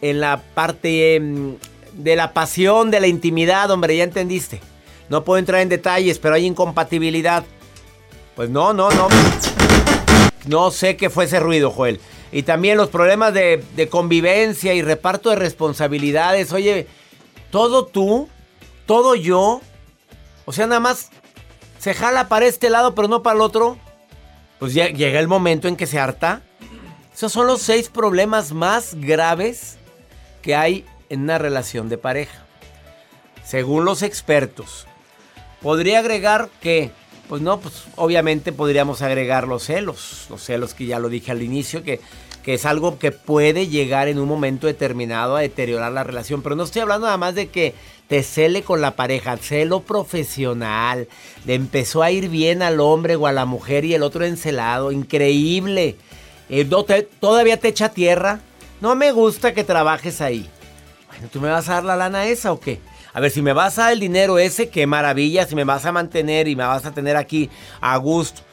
en 0.02 0.20
la 0.20 0.42
parte 0.54 1.16
em, 1.16 1.58
de 1.94 2.16
la 2.16 2.34
pasión, 2.34 2.92
de 2.92 3.00
la 3.00 3.08
intimidad, 3.08 3.70
hombre, 3.72 3.98
ya 3.98 4.04
entendiste. 4.04 4.62
No 5.10 5.24
puedo 5.24 5.40
entrar 5.40 5.62
en 5.62 5.70
detalles, 5.70 6.20
pero 6.20 6.36
hay 6.36 6.46
incompatibilidad. 6.46 7.44
Pues 8.38 8.52
no, 8.52 8.72
no, 8.72 8.92
no. 8.92 9.08
No 10.46 10.70
sé 10.70 10.96
qué 10.96 11.10
fue 11.10 11.26
ese 11.26 11.40
ruido, 11.40 11.72
Joel. 11.72 12.00
Y 12.32 12.44
también 12.44 12.78
los 12.78 12.90
problemas 12.90 13.34
de, 13.34 13.88
convivencia 13.90 14.76
y 14.76 14.84
reparto 14.84 15.32
de 15.32 15.38
responsabilidades. 15.38 16.54
Oye, 16.54 16.86
todo 17.50 17.88
tú, 17.88 18.30
todo 18.86 19.16
yo. 19.16 19.60
O 20.46 20.54
sea, 20.54 20.68
nada 20.68 20.80
más 20.80 21.10
se 21.80 21.96
jala 21.96 22.28
para 22.28 22.46
este 22.46 22.70
lado, 22.70 22.94
pero 22.94 23.08
no 23.08 23.24
para 23.24 23.38
el 23.38 23.42
otro. 23.42 23.80
Pues 24.60 24.76
ya 24.76 24.90
llega 24.90 25.20
el 25.20 25.28
momento 25.28 25.68
en 25.68 25.76
que 25.76 25.88
se 25.88 25.98
harta. 25.98 26.44
Esos 27.16 27.32
son 27.32 27.48
los 27.48 27.64
seis 27.64 27.90
problemas 27.90 28.52
más 28.52 28.94
graves 28.94 29.78
que 30.44 30.56
hay 30.56 30.86
en 31.10 31.22
una 31.22 31.40
relación 31.40 31.90
de 31.90 31.98
pareja. 31.98 32.46
Según 33.44 33.84
los 33.84 34.04
expertos. 34.04 34.86
Podría 35.60 36.00
agregar 36.00 36.50
que, 36.62 36.92
pues 37.28 37.42
no, 37.42 37.60
pues 37.60 37.84
obviamente 37.96 38.52
podríamos 38.52 39.02
agregar 39.02 39.48
los 39.48 39.64
celos. 39.64 40.28
Los 40.30 40.44
celos 40.44 40.74
que 40.74 40.86
ya 40.86 41.00
lo 41.00 41.10
dije 41.10 41.32
al 41.32 41.42
inicio, 41.42 41.84
que, 41.84 42.00
que 42.44 42.54
es 42.54 42.66
algo 42.66 42.98
que 43.00 43.12
puede 43.12 43.68
llegar 43.68 44.08
en 44.08 44.20
un 44.20 44.28
momento 44.28 44.68
determinado 44.68 45.36
a 45.36 45.42
deteriorar 45.42 45.92
la 45.92 46.04
relación. 46.04 46.42
Pero 46.42 46.56
no 46.56 46.64
estoy 46.64 46.82
hablando 46.82 47.08
nada 47.08 47.18
más 47.18 47.36
de 47.36 47.50
que 47.50 47.74
te 48.08 48.24
cele 48.24 48.64
con 48.64 48.80
la 48.80 48.96
pareja, 48.96 49.36
celo 49.38 49.82
profesional. 49.82 51.08
Le 51.46 51.56
empezó 51.56 52.04
a 52.04 52.12
ir 52.12 52.30
bien 52.30 52.62
al 52.62 52.80
hombre 52.80 53.18
o 53.18 53.28
a 53.28 53.34
la 53.34 53.46
mujer 53.46 53.84
y 53.84 53.94
el 53.94 54.04
otro 54.04 54.24
encelado. 54.24 54.92
Increíble. 54.92 55.98
Eh, 56.50 56.66
todavía 57.20 57.60
te 57.60 57.68
echa 57.68 57.90
tierra. 57.90 58.40
No 58.80 58.96
me 58.96 59.12
gusta 59.12 59.54
que 59.54 59.64
trabajes 59.66 60.22
ahí. 60.22 60.50
Bueno, 61.10 61.28
¿tú 61.32 61.42
me 61.42 61.50
vas 61.50 61.68
a 61.68 61.74
dar 61.74 61.84
la 61.84 61.96
lana 61.98 62.28
esa 62.28 62.54
o 62.54 62.60
qué? 62.60 62.80
A 63.18 63.20
ver, 63.20 63.32
si 63.32 63.42
me 63.42 63.52
vas 63.52 63.80
a 63.80 63.86
dar 63.86 63.94
el 63.94 64.00
dinero 64.00 64.38
ese, 64.38 64.70
qué 64.70 64.86
maravilla. 64.86 65.48
Si 65.48 65.56
me 65.56 65.64
vas 65.64 65.84
a 65.88 65.92
mantener 65.92 66.48
y 66.48 66.56
me 66.56 66.64
vas 66.64 66.86
a 66.86 66.92
tener 66.92 67.18
aquí 67.18 67.50
a 67.82 67.98
gusto. 67.98 68.44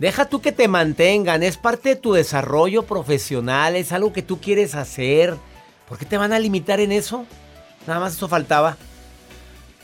Deja 0.00 0.28
tú 0.28 0.40
que 0.40 0.50
te 0.50 0.66
mantengan. 0.66 1.44
Es 1.44 1.56
parte 1.56 1.90
de 1.90 1.94
tu 1.94 2.12
desarrollo 2.12 2.82
profesional. 2.82 3.76
Es 3.76 3.92
algo 3.92 4.12
que 4.12 4.22
tú 4.22 4.40
quieres 4.40 4.74
hacer. 4.74 5.36
¿Por 5.88 5.98
qué 5.98 6.04
te 6.04 6.18
van 6.18 6.32
a 6.32 6.40
limitar 6.40 6.80
en 6.80 6.90
eso? 6.90 7.26
Nada 7.86 8.00
más 8.00 8.16
eso 8.16 8.26
faltaba. 8.26 8.76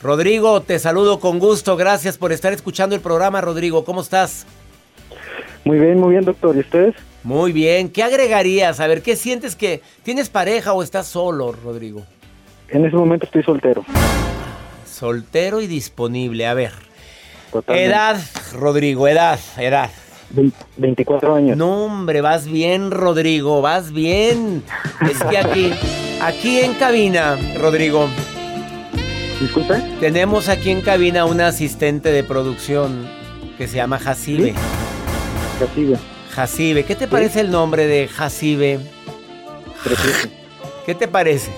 Rodrigo, 0.01 0.59
te 0.59 0.79
saludo 0.79 1.21
con 1.21 1.39
gusto. 1.39 1.77
Gracias 1.77 2.17
por 2.17 2.33
estar 2.33 2.51
escuchando 2.51 2.95
el 2.95 3.01
programa, 3.01 3.39
Rodrigo. 3.39 3.85
¿Cómo 3.85 4.01
estás? 4.01 4.45
Muy 5.63 5.79
bien, 5.79 5.97
muy 5.97 6.09
bien, 6.09 6.25
doctor. 6.25 6.57
¿Y 6.57 6.59
ustedes? 6.59 6.93
Muy 7.23 7.53
bien. 7.53 7.87
¿Qué 7.87 8.03
agregarías? 8.03 8.81
A 8.81 8.87
ver, 8.87 9.01
¿qué 9.01 9.15
sientes 9.15 9.55
que 9.55 9.81
tienes 10.03 10.27
pareja 10.27 10.73
o 10.73 10.83
estás 10.83 11.07
solo, 11.07 11.53
Rodrigo? 11.53 12.05
En 12.73 12.83
ese 12.85 12.95
momento 12.95 13.27
estoy 13.27 13.43
soltero. 13.43 13.85
Soltero 14.83 15.61
y 15.61 15.67
disponible. 15.67 16.47
A 16.47 16.55
ver. 16.55 16.71
Totalmente. 17.51 17.87
Edad, 17.87 18.19
Rodrigo, 18.53 19.07
edad, 19.07 19.39
edad. 19.59 19.91
24 20.77 21.35
años. 21.35 21.55
No, 21.55 21.85
hombre, 21.85 22.21
vas 22.21 22.47
bien, 22.47 22.89
Rodrigo, 22.89 23.61
vas 23.61 23.91
bien. 23.91 24.63
Es 25.07 25.23
que 25.23 25.37
aquí, 25.37 25.71
aquí 26.19 26.61
en 26.61 26.73
cabina, 26.73 27.37
Rodrigo. 27.59 28.09
Disculpe. 29.39 29.75
Tenemos 29.99 30.49
aquí 30.49 30.71
en 30.71 30.81
cabina 30.81 31.25
una 31.25 31.49
asistente 31.49 32.11
de 32.11 32.23
producción 32.23 33.07
que 33.55 33.67
se 33.67 33.75
llama 33.75 33.99
Jacibe. 33.99 34.55
Jacibe. 35.59 35.97
Jacibe, 36.31 36.85
¿qué 36.85 36.95
te 36.95 37.07
parece 37.07 37.41
el 37.41 37.51
nombre 37.51 37.85
de 37.85 38.07
Jacibe? 38.07 38.79
Precioso. 39.83 40.27
¿Qué 40.87 40.95
te 40.95 41.07
parece? 41.07 41.51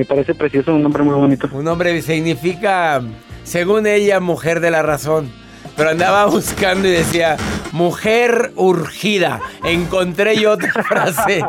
Me 0.00 0.06
parece 0.06 0.34
precioso, 0.34 0.74
un 0.74 0.82
nombre 0.82 1.02
muy 1.02 1.12
bonito. 1.12 1.46
Un 1.52 1.62
nombre 1.62 2.00
significa, 2.00 3.02
según 3.44 3.86
ella, 3.86 4.18
mujer 4.18 4.60
de 4.60 4.70
la 4.70 4.80
razón. 4.80 5.30
Pero 5.76 5.90
andaba 5.90 6.24
buscando 6.30 6.88
y 6.88 6.90
decía, 6.92 7.36
mujer 7.72 8.50
urgida. 8.56 9.42
Encontré 9.62 10.36
yo 10.38 10.52
otra 10.52 10.72
frase. 10.88 11.44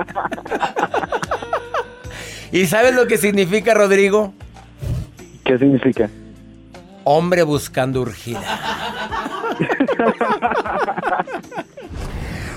¿Y 2.52 2.66
sabes 2.66 2.94
lo 2.94 3.08
que 3.08 3.18
significa, 3.18 3.74
Rodrigo? 3.74 4.34
¿Qué 5.46 5.58
significa? 5.58 6.10
Hombre 7.06 7.44
buscando 7.44 8.02
urgida. 8.02 8.42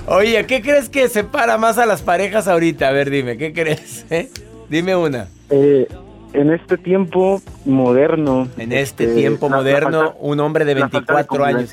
Oye, 0.09 0.45
¿qué 0.47 0.61
crees 0.61 0.89
que 0.89 1.09
separa 1.09 1.57
más 1.57 1.79
a 1.79 1.87
las 1.87 2.03
parejas 2.03 2.49
ahorita? 2.49 2.89
A 2.89 2.91
ver, 2.91 3.11
dime, 3.11 3.39
¿qué 3.39 3.53
crees? 3.53 4.05
eh? 4.11 4.29
Dime 4.69 4.97
una. 4.97 5.29
Eh, 5.51 5.87
en 6.33 6.51
este 6.53 6.77
tiempo 6.77 7.41
moderno. 7.65 8.49
En 8.57 8.73
este 8.73 9.05
este, 9.05 9.15
tiempo 9.15 9.49
moderno, 9.49 10.01
falta- 10.01 10.17
un 10.21 10.41
hombre 10.41 10.65
de 10.65 10.75
la 10.75 10.89
falta 10.89 11.13
de 11.13 11.17
24 11.19 11.45
años. 11.45 11.73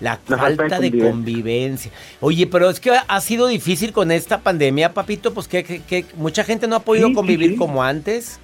La, 0.00 0.18
La 0.26 0.36
falta, 0.38 0.62
falta 0.64 0.80
de 0.80 0.90
de 0.90 0.98
convivencia. 1.10 1.92
Oye, 2.20 2.48
pero 2.48 2.68
es 2.68 2.80
que 2.80 2.90
ha 3.06 3.20
sido 3.20 3.46
difícil 3.46 3.92
con 3.92 4.10
esta 4.10 4.38
pandemia, 4.40 4.92
papito, 4.92 5.32
pues 5.32 5.46
que, 5.46 5.62
que- 5.62 5.80
que 5.82 6.04
mucha 6.16 6.42
gente 6.42 6.66
no 6.66 6.74
ha 6.74 6.80
podido 6.80 7.06
Sí, 7.08 7.14
convivir 7.14 7.50
sí. 7.52 7.56
como 7.56 7.84
antes. 7.84 8.40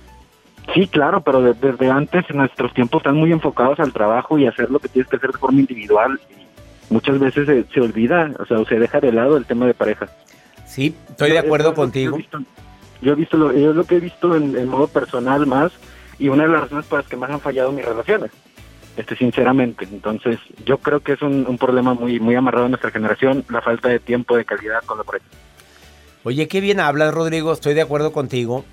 Sí, 0.74 0.86
claro, 0.86 1.22
pero 1.22 1.40
de- 1.42 1.54
desde 1.54 1.90
antes 1.90 2.24
nuestros 2.32 2.72
tiempos 2.74 3.00
están 3.00 3.16
muy 3.16 3.32
enfocados 3.32 3.80
al 3.80 3.92
trabajo 3.92 4.38
y 4.38 4.46
hacer 4.46 4.70
lo 4.70 4.78
que 4.78 4.88
tienes 4.88 5.10
que 5.10 5.16
hacer 5.16 5.32
de 5.32 5.38
forma 5.38 5.58
individual. 5.58 6.20
Y 6.88 6.94
muchas 6.94 7.18
veces 7.18 7.46
se, 7.46 7.64
se 7.64 7.80
olvida, 7.80 8.30
o 8.38 8.46
sea, 8.46 8.60
o 8.60 8.64
se 8.64 8.78
deja 8.78 9.00
de 9.00 9.10
lado 9.12 9.36
el 9.36 9.44
tema 9.44 9.66
de 9.66 9.74
pareja. 9.74 10.06
Sí, 10.66 10.94
estoy 11.10 11.32
de 11.32 11.38
acuerdo 11.40 11.74
contigo. 11.74 12.16
Visto, 12.18 12.38
yo 13.00 13.12
he 13.12 13.14
visto 13.14 13.36
lo, 13.36 13.52
yo 13.52 13.72
lo 13.72 13.84
que 13.84 13.96
he 13.96 14.00
visto 14.00 14.34
en, 14.34 14.56
en 14.56 14.68
modo 14.68 14.88
personal 14.88 15.46
más 15.46 15.72
y 16.18 16.28
una 16.28 16.44
de 16.44 16.48
las 16.50 16.62
razones 16.62 16.86
por 16.86 16.98
las 16.98 17.08
que 17.08 17.16
más 17.16 17.30
han 17.30 17.40
fallado 17.40 17.72
mis 17.72 17.84
relaciones, 17.84 18.30
este 18.96 19.16
sinceramente. 19.16 19.84
Entonces, 19.84 20.38
yo 20.64 20.78
creo 20.78 21.00
que 21.00 21.12
es 21.12 21.22
un, 21.22 21.46
un 21.46 21.58
problema 21.58 21.94
muy 21.94 22.18
muy 22.20 22.34
amarrado 22.34 22.66
en 22.66 22.72
nuestra 22.72 22.90
generación, 22.90 23.44
la 23.48 23.60
falta 23.60 23.88
de 23.88 24.00
tiempo 24.00 24.36
de 24.36 24.44
calidad 24.44 24.82
con 24.84 24.98
la 24.98 25.04
pareja. 25.04 25.26
Oye, 26.24 26.48
qué 26.48 26.60
bien 26.60 26.80
hablas, 26.80 27.14
Rodrigo, 27.14 27.52
estoy 27.52 27.74
de 27.74 27.82
acuerdo 27.82 28.12
contigo. 28.12 28.64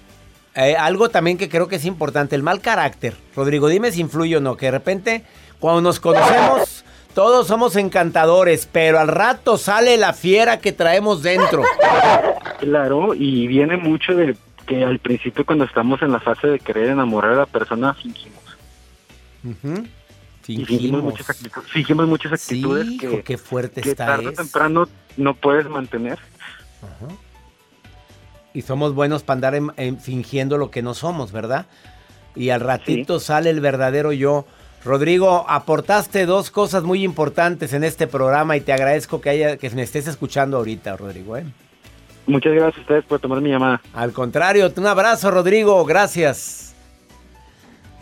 Eh, 0.56 0.76
algo 0.76 1.10
también 1.10 1.38
que 1.38 1.50
creo 1.50 1.68
que 1.68 1.76
es 1.76 1.86
importante, 1.86 2.36
el 2.36 2.44
mal 2.44 2.62
carácter. 2.62 3.16
Rodrigo, 3.36 3.68
dime 3.68 3.92
si 3.92 4.02
influye 4.02 4.38
o 4.38 4.42
no, 4.42 4.56
que 4.58 4.68
de 4.68 4.72
repente 4.72 5.24
cuando 5.60 5.82
nos 5.82 6.00
conocemos 6.00 6.86
todos 7.14 7.48
somos 7.48 7.78
encantadores, 7.78 8.68
pero 8.70 9.00
al 9.00 9.08
rato 9.08 9.58
sale 9.58 9.96
la 9.96 10.12
fiera 10.12 10.60
que 10.60 10.74
traemos 10.74 11.24
dentro. 11.24 11.64
Claro, 12.66 13.14
y 13.14 13.46
viene 13.48 13.78
mucho 13.78 14.16
de 14.16 14.36
que 14.66 14.84
al 14.84 14.98
principio 14.98 15.46
cuando 15.46 15.66
estamos 15.66 16.02
en 16.02 16.12
la 16.12 16.20
fase 16.20 16.48
de 16.48 16.58
querer 16.60 16.90
enamorar 16.90 17.34
a 17.34 17.36
la 17.36 17.46
persona 17.46 17.94
fingimos. 17.94 18.42
Fingimos 19.44 20.68
Fingimos. 20.68 21.04
muchas, 21.04 21.28
actitu- 21.30 21.62
fingimos 21.62 22.08
muchas 22.08 22.34
actitudes 22.34 22.88
Sí, 22.88 22.98
que, 22.98 23.22
qué 23.22 23.38
fuerte 23.38 23.82
que 23.82 23.92
está 23.92 24.08
tarde 24.08 24.30
o 24.30 24.34
temprano 24.34 24.88
no 25.18 25.36
puedes 25.36 25.70
mantener. 25.70 26.18
Y 28.56 28.62
somos 28.64 28.96
buenos 28.96 29.22
para 29.22 29.36
andar 29.36 29.56
en- 29.56 29.72
en 29.78 30.00
fingiendo 30.00 30.58
lo 30.58 30.72
que 30.72 30.82
no 30.82 30.94
somos, 30.96 31.32
¿verdad? 31.32 31.68
Y 32.36 32.50
al 32.50 32.62
ratito 32.62 33.20
sale 33.20 33.52
el 33.52 33.60
verdadero 33.60 34.12
yo. 34.12 34.46
Rodrigo, 34.84 35.46
aportaste 35.48 36.26
dos 36.26 36.50
cosas 36.52 36.84
muy 36.84 37.04
importantes 37.04 37.74
en 37.74 37.84
este 37.84 38.08
programa 38.08 38.56
y 38.58 38.62
te 38.62 38.72
agradezco 38.74 39.22
que, 39.22 39.30
haya, 39.30 39.58
que 39.58 39.70
me 39.72 39.82
estés 39.84 40.08
escuchando 40.08 40.58
ahorita, 40.58 40.96
Rodrigo. 40.98 41.38
¿eh? 41.38 41.46
Muchas 42.28 42.54
gracias 42.54 42.78
a 42.78 42.82
ustedes 42.82 43.06
por 43.06 43.20
tomar 43.20 43.42
mi 43.42 43.50
llamada. 43.50 43.82
Al 43.94 44.12
contrario, 44.12 44.72
un 44.76 44.88
abrazo, 44.88 45.32
Rodrigo, 45.32 45.84
gracias. 45.86 46.76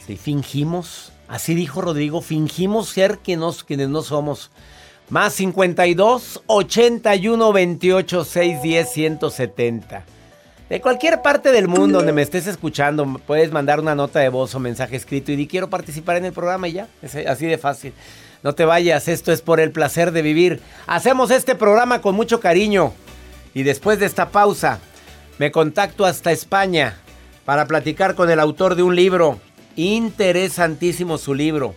Si 0.05 0.17
fingimos, 0.17 1.13
Así 1.33 1.55
dijo 1.55 1.81
Rodrigo, 1.81 2.21
fingimos 2.21 2.89
ser 2.89 3.17
quienes, 3.17 3.63
quienes 3.63 3.89
no 3.89 4.03
somos. 4.03 4.51
Más 5.09 5.33
52 5.33 6.43
81 6.45 7.53
28 7.53 8.23
610 8.23 8.89
170. 8.89 10.05
De 10.69 10.79
cualquier 10.79 11.23
parte 11.23 11.51
del 11.51 11.67
mundo 11.67 11.97
donde 11.97 12.13
me 12.13 12.21
estés 12.21 12.45
escuchando, 12.45 13.19
puedes 13.25 13.51
mandar 13.51 13.79
una 13.79 13.95
nota 13.95 14.19
de 14.19 14.29
voz 14.29 14.53
o 14.53 14.59
mensaje 14.59 14.95
escrito 14.95 15.31
y 15.31 15.36
di 15.36 15.47
quiero 15.47 15.71
participar 15.71 16.17
en 16.17 16.25
el 16.25 16.33
programa 16.33 16.67
y 16.67 16.73
ya. 16.73 16.88
Es 17.01 17.15
así 17.15 17.47
de 17.47 17.57
fácil. 17.57 17.93
No 18.43 18.53
te 18.53 18.65
vayas, 18.65 19.07
esto 19.07 19.31
es 19.31 19.41
por 19.41 19.59
el 19.59 19.71
placer 19.71 20.12
de 20.12 20.21
vivir. 20.21 20.62
Hacemos 20.86 21.31
este 21.31 21.55
programa 21.55 22.01
con 22.01 22.13
mucho 22.13 22.39
cariño. 22.39 22.93
Y 23.53 23.63
después 23.63 23.99
de 23.99 24.05
esta 24.05 24.29
pausa, 24.29 24.79
me 25.37 25.51
contacto 25.51 26.05
hasta 26.05 26.31
España 26.31 26.97
para 27.45 27.65
platicar 27.67 28.15
con 28.15 28.29
el 28.29 28.39
autor 28.39 28.75
de 28.75 28.83
un 28.83 28.95
libro. 28.95 29.39
Interesantísimo 29.75 31.17
su 31.17 31.33
libro. 31.33 31.75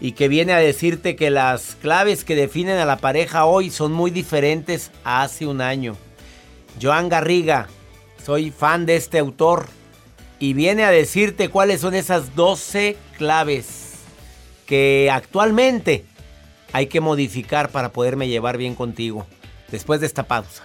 Y 0.00 0.12
que 0.12 0.28
viene 0.28 0.52
a 0.52 0.58
decirte 0.58 1.16
que 1.16 1.30
las 1.30 1.76
claves 1.76 2.24
que 2.24 2.34
definen 2.34 2.78
a 2.78 2.84
la 2.84 2.98
pareja 2.98 3.44
hoy 3.44 3.70
son 3.70 3.92
muy 3.92 4.10
diferentes 4.10 4.90
a 5.04 5.22
hace 5.22 5.46
un 5.46 5.60
año. 5.60 5.96
Joan 6.82 7.08
Garriga, 7.08 7.68
soy 8.24 8.50
fan 8.50 8.86
de 8.86 8.96
este 8.96 9.18
autor. 9.18 9.66
Y 10.40 10.52
viene 10.52 10.84
a 10.84 10.90
decirte 10.90 11.48
cuáles 11.48 11.80
son 11.80 11.94
esas 11.94 12.34
12 12.34 12.96
claves 13.16 13.92
que 14.66 15.10
actualmente 15.12 16.04
hay 16.72 16.86
que 16.86 17.00
modificar 17.00 17.70
para 17.70 17.92
poderme 17.92 18.28
llevar 18.28 18.58
bien 18.58 18.74
contigo. 18.74 19.26
Después 19.70 20.00
de 20.00 20.06
esta 20.06 20.24
pausa. 20.24 20.64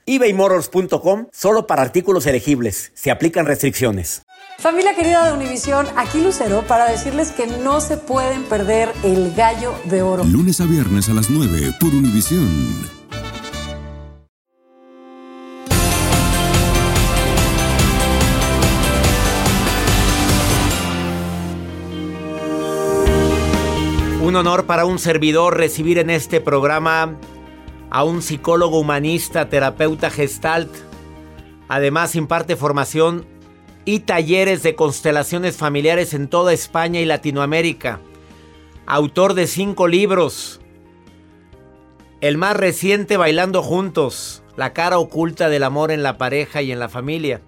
ebaymotors.com 0.15 1.27
solo 1.31 1.67
para 1.67 1.81
artículos 1.81 2.25
elegibles. 2.25 2.91
Se 2.93 3.11
aplican 3.11 3.45
restricciones. 3.45 4.23
Familia 4.59 4.93
querida 4.95 5.25
de 5.25 5.33
Univisión, 5.33 5.87
aquí 5.95 6.21
Lucero 6.21 6.63
para 6.67 6.85
decirles 6.85 7.31
que 7.31 7.47
no 7.47 7.81
se 7.81 7.97
pueden 7.97 8.43
perder 8.43 8.91
el 9.03 9.33
gallo 9.33 9.73
de 9.85 10.03
oro. 10.03 10.23
Lunes 10.23 10.61
a 10.61 10.65
viernes 10.65 11.09
a 11.09 11.13
las 11.13 11.29
9 11.29 11.73
por 11.79 11.89
Univisión. 11.89 13.01
Un 24.21 24.35
honor 24.35 24.67
para 24.67 24.85
un 24.85 24.99
servidor 24.99 25.57
recibir 25.57 25.97
en 25.97 26.11
este 26.11 26.39
programa 26.39 27.17
a 27.91 28.05
un 28.05 28.21
psicólogo 28.21 28.79
humanista, 28.79 29.49
terapeuta 29.49 30.09
gestalt. 30.09 30.73
Además 31.67 32.15
imparte 32.15 32.55
formación 32.55 33.25
y 33.85 33.99
talleres 33.99 34.63
de 34.63 34.75
constelaciones 34.75 35.57
familiares 35.57 36.13
en 36.13 36.27
toda 36.27 36.53
España 36.53 37.01
y 37.01 37.05
Latinoamérica. 37.05 37.99
Autor 38.87 39.33
de 39.33 39.45
cinco 39.45 39.87
libros. 39.87 40.61
El 42.21 42.37
más 42.37 42.55
reciente, 42.55 43.17
Bailando 43.17 43.61
Juntos, 43.61 44.41
la 44.55 44.73
cara 44.73 44.97
oculta 44.97 45.49
del 45.49 45.63
amor 45.63 45.91
en 45.91 46.01
la 46.01 46.17
pareja 46.17 46.61
y 46.61 46.71
en 46.71 46.79
la 46.79 46.89
familia. 46.89 47.41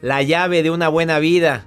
La 0.00 0.22
llave 0.22 0.62
de 0.62 0.70
una 0.70 0.88
buena 0.88 1.18
vida 1.18 1.66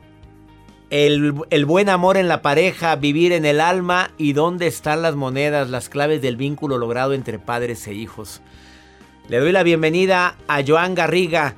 el, 0.91 1.65
buen 1.65 1.87
amor 1.87 2.17
en 2.17 2.27
la 2.27 2.41
pareja, 2.41 2.97
vivir 2.97 3.31
en 3.31 3.45
el 3.45 3.61
alma 3.61 4.11
y 4.17 4.33
dónde 4.33 4.67
están 4.67 5.01
las 5.01 5.15
monedas, 5.15 5.69
las 5.69 5.87
claves 5.87 6.21
del 6.21 6.35
vínculo 6.35 6.77
logrado 6.77 7.13
entre 7.13 7.39
padres 7.39 7.87
e 7.87 7.93
hijos. 7.93 8.41
Le 9.29 9.39
doy 9.39 9.53
la 9.53 9.63
bienvenida 9.63 10.35
a 10.49 10.61
Joan 10.67 10.93
Garriga. 10.93 11.55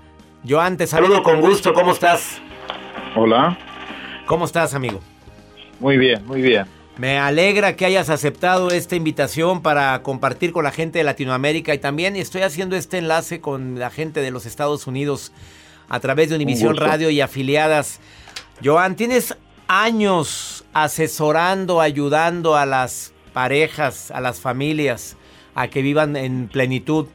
Joan, 0.48 0.78
te 0.78 0.86
saludo 0.86 1.24
con 1.24 1.42
gusto, 1.42 1.74
¿cómo 1.74 1.94
estás? 1.94 2.40
Hola. 3.16 3.58
¿Cómo 4.28 4.46
estás, 4.46 4.76
amigo? 4.76 5.00
Muy 5.80 5.98
bien, 5.98 6.24
muy 6.28 6.44
bien. 6.44 6.66
Me 6.98 7.18
alegra 7.18 7.76
que 7.76 7.86
hayas 7.86 8.12
aceptado 8.12 8.70
esta 8.70 8.96
invitación 8.96 9.64
para 9.64 10.04
compartir 10.04 10.52
con 10.52 10.64
la 10.64 10.72
gente 10.72 11.00
de 11.00 11.06
Latinoamérica 11.06 11.74
y 11.74 11.80
también 11.80 12.16
estoy 12.16 12.44
haciendo 12.44 12.76
este 12.76 13.00
enlace 13.00 13.42
con 13.42 13.80
la 13.80 13.90
gente 13.90 14.22
de 14.22 14.30
los 14.30 14.46
Estados 14.46 14.86
Unidos 14.86 15.32
a 15.90 16.00
través 16.00 16.30
de 16.30 16.36
Univisión 16.36 16.78
Radio 16.78 17.10
y 17.10 17.20
afiliadas. 17.20 18.00
Joan, 18.62 18.96
tienes 18.96 19.36
años 19.68 20.66
asesorando, 20.74 21.82
ayudando 21.82 22.56
a 22.56 22.66
las 22.66 23.14
parejas, 23.34 24.12
a 24.12 24.22
las 24.22 24.40
familias 24.40 25.18
a 25.56 25.68
que 25.68 25.82
vivan 25.82 26.16
en 26.16 26.48
plenitud, 26.48 27.08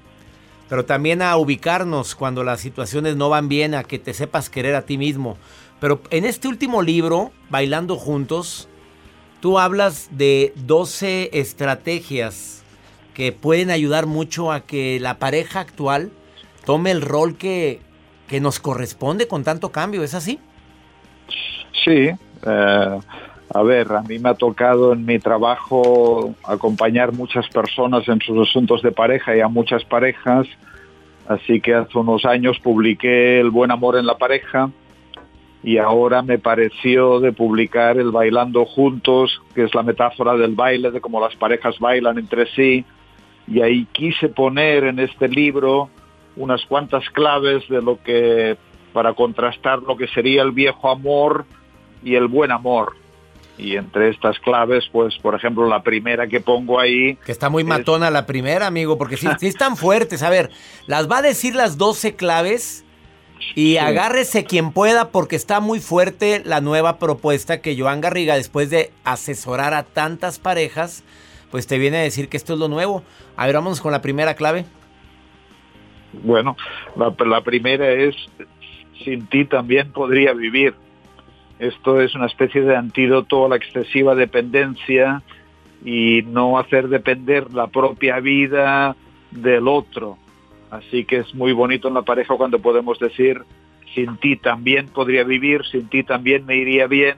pero 0.69 0.85
también 0.85 1.23
a 1.23 1.37
ubicarnos 1.37 2.15
cuando 2.15 2.45
las 2.45 2.61
situaciones 2.61 3.17
no 3.17 3.29
van 3.29 3.49
bien, 3.49 3.75
a 3.75 3.85
que 3.85 3.99
te 3.99 4.15
sepas 4.15 4.51
querer 4.51 4.75
a 4.75 4.83
ti 4.83 4.99
mismo. 4.99 5.37
Pero 5.81 6.03
en 6.11 6.25
este 6.25 6.49
último 6.49 6.83
libro, 6.83 7.33
Bailando 7.51 7.97
Juntos, 7.97 8.69
tú 9.41 9.59
hablas 9.59 10.09
de 10.13 10.53
12 10.57 11.31
estrategias 11.33 12.63
que 13.15 13.33
pueden 13.33 13.71
ayudar 13.71 14.07
mucho 14.07 14.53
a 14.53 14.61
que 14.61 15.01
la 15.01 15.19
pareja 15.19 15.61
actual 15.61 16.13
tome 16.65 16.91
el 16.91 17.03
rol 17.03 17.37
que, 17.37 17.81
que 18.29 18.41
nos 18.41 18.61
corresponde 18.61 19.27
con 19.27 19.45
tanto 19.45 19.73
cambio. 19.73 20.05
¿Es 20.05 20.15
así? 20.15 20.39
Sí, 21.73 22.11
eh, 22.47 22.99
a 23.55 23.63
ver, 23.63 23.93
a 23.93 24.03
mí 24.03 24.19
me 24.19 24.29
ha 24.29 24.35
tocado 24.35 24.93
en 24.93 25.07
mi 25.07 25.19
trabajo 25.19 26.35
acompañar 26.45 27.13
muchas 27.13 27.49
personas 27.49 28.07
en 28.09 28.21
sus 28.21 28.49
asuntos 28.49 28.83
de 28.83 28.93
pareja 28.93 29.37
y 29.37 29.41
a 29.41 29.49
muchas 29.49 29.85
parejas, 29.85 30.47
así 31.27 31.61
que 31.61 31.75
hace 31.75 31.97
unos 31.99 32.25
años 32.25 32.59
publiqué 32.59 33.41
El 33.41 33.51
buen 33.51 33.71
amor 33.71 33.97
en 33.97 34.07
la 34.07 34.19
pareja 34.19 34.71
y 35.63 35.79
ahora 35.79 36.23
me 36.23 36.39
pareció 36.39 37.21
de 37.21 37.33
publicar 37.33 37.99
el 37.99 38.11
Bailando 38.11 38.65
Juntos, 38.65 39.43
que 39.55 39.65
es 39.65 39.75
la 39.75 39.83
metáfora 39.83 40.35
del 40.35 40.55
baile, 40.55 40.91
de 40.91 41.01
cómo 41.01 41.21
las 41.21 41.35
parejas 41.37 41.79
bailan 41.79 42.19
entre 42.19 42.47
sí, 42.55 42.85
y 43.47 43.61
ahí 43.63 43.87
quise 43.93 44.29
poner 44.29 44.85
en 44.85 44.99
este 44.99 45.27
libro 45.27 45.89
unas 46.37 46.65
cuantas 46.67 47.09
claves 47.11 47.67
de 47.69 47.83
lo 47.83 48.01
que 48.03 48.57
para 48.93 49.15
contrastar 49.15 49.81
lo 49.83 49.97
que 49.97 50.07
sería 50.09 50.43
el 50.43 50.53
viejo 50.53 50.91
amor 50.91 51.45
y 52.03 52.15
el 52.15 52.29
buen 52.29 52.51
amor. 52.51 52.97
Y 53.59 53.77
entre 53.77 54.11
estas 54.11 54.39
claves, 54.39 54.89
pues, 54.93 55.19
por 55.19 55.35
ejemplo, 55.35 55.67
la 55.67 55.83
primera 55.83 56.29
que 56.29 56.41
pongo 56.41 56.79
ahí... 56.79 57.17
Que 57.17 57.33
está 57.33 57.49
muy 57.49 57.65
matona 57.65 58.09
la 58.09 58.25
primera, 58.25 58.69
amigo, 58.69 58.97
porque 58.97 59.17
sí, 59.17 59.27
están 59.43 59.77
fuertes. 59.77 60.23
A 60.23 60.31
ver, 60.31 60.51
las 60.87 61.11
va 61.11 61.19
a 61.19 61.23
decir 61.23 61.57
las 61.57 61.77
12 61.77 62.15
claves 62.15 62.85
y 63.57 63.79
agárrese 63.79 64.45
quien 64.45 64.73
pueda 64.73 65.11
porque 65.11 65.35
está 65.35 65.59
muy 65.59 65.81
fuerte 65.81 66.43
la 66.45 66.61
nueva 66.61 66.99
propuesta 66.99 67.61
que 67.61 67.77
Joan 67.79 68.01
Garriga, 68.01 68.37
después 68.37 68.71
de 68.71 68.93
asesorar 69.03 69.75
a 69.75 69.83
tantas 69.83 70.39
parejas, 70.39 71.03
pues 71.51 71.67
te 71.67 71.79
viene 71.79 71.99
a 71.99 72.03
decir 72.03 72.29
que 72.29 72.37
esto 72.37 72.53
es 72.53 72.61
lo 72.61 72.69
nuevo. 72.69 73.03
A 73.37 73.47
ver, 73.47 73.57
vamos 73.57 73.81
con 73.81 73.91
la 73.91 74.03
primera 74.03 74.35
clave. 74.35 74.67
Bueno, 76.13 76.57
la, 76.97 77.13
la 77.27 77.41
primera 77.43 77.91
es, 77.91 78.15
sin 79.05 79.27
ti 79.27 79.45
también 79.45 79.91
podría 79.93 80.33
vivir. 80.33 80.75
Esto 81.59 82.01
es 82.01 82.15
una 82.15 82.27
especie 82.27 82.63
de 82.63 82.77
antídoto 82.77 83.47
a 83.47 83.49
la 83.49 83.57
excesiva 83.57 84.15
dependencia 84.15 85.23
y 85.85 86.23
no 86.23 86.59
hacer 86.59 86.89
depender 86.89 87.53
la 87.53 87.67
propia 87.67 88.21
vida 88.21 88.97
del 89.31 89.67
otro. 89.69 90.19
Así 90.71 91.05
que 91.05 91.19
es 91.19 91.35
muy 91.35 91.53
bonito 91.53 91.89
en 91.89 91.95
la 91.95 92.03
pareja 92.03 92.37
cuando 92.37 92.59
podemos 92.61 92.99
decir, 92.99 93.43
sin 93.95 94.17
ti 94.19 94.37
también 94.37 94.89
podría 94.89 95.25
vivir, 95.25 95.65
sin 95.65 95.89
ti 95.89 96.03
también 96.03 96.47
me 96.47 96.57
iría 96.57 96.87
bien, 96.87 97.17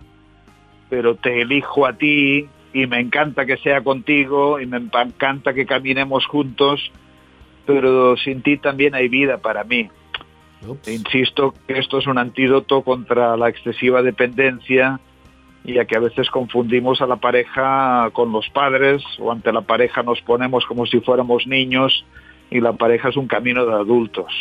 pero 0.88 1.16
te 1.16 1.42
elijo 1.42 1.87
a 1.87 1.94
ti 1.94 2.48
y 2.72 2.87
me 2.87 3.00
encanta 3.00 3.44
que 3.44 3.57
sea 3.59 3.83
contigo 3.83 4.61
y 4.61 4.66
me 4.66 4.79
encanta 4.79 5.53
que 5.53 5.66
caminemos 5.66 6.26
juntos, 6.26 6.92
pero 7.66 8.16
sin 8.16 8.42
ti 8.42 8.57
también 8.57 8.94
hay 8.94 9.09
vida 9.09 9.38
para 9.38 9.64
mí. 9.64 9.90
Insisto 10.87 11.55
que 11.66 11.79
esto 11.79 11.99
es 11.99 12.07
un 12.07 12.18
antídoto 12.18 12.83
contra 12.83 13.37
la 13.37 13.49
excesiva 13.49 14.03
dependencia 14.03 15.01
y 15.64 15.79
a 15.79 15.85
que 15.85 15.96
a 15.96 16.01
veces 16.01 16.31
confundimos 16.31 17.01
a 17.01 17.07
la 17.07 17.16
pareja 17.16 18.11
con 18.12 18.33
los 18.33 18.49
padres 18.51 19.03
o 19.18 19.31
ante 19.33 19.53
la 19.53 19.62
pareja 19.62 20.03
nos 20.03 20.20
ponemos 20.23 20.64
como 20.66 20.87
si 20.87 21.01
fuéramos 21.01 21.46
niños 21.46 22.05
y 22.51 22.61
la 22.61 22.73
pareja 22.73 23.09
es 23.09 23.16
un 23.16 23.27
camino 23.27 23.64
de 23.64 23.73
adultos. 23.73 24.33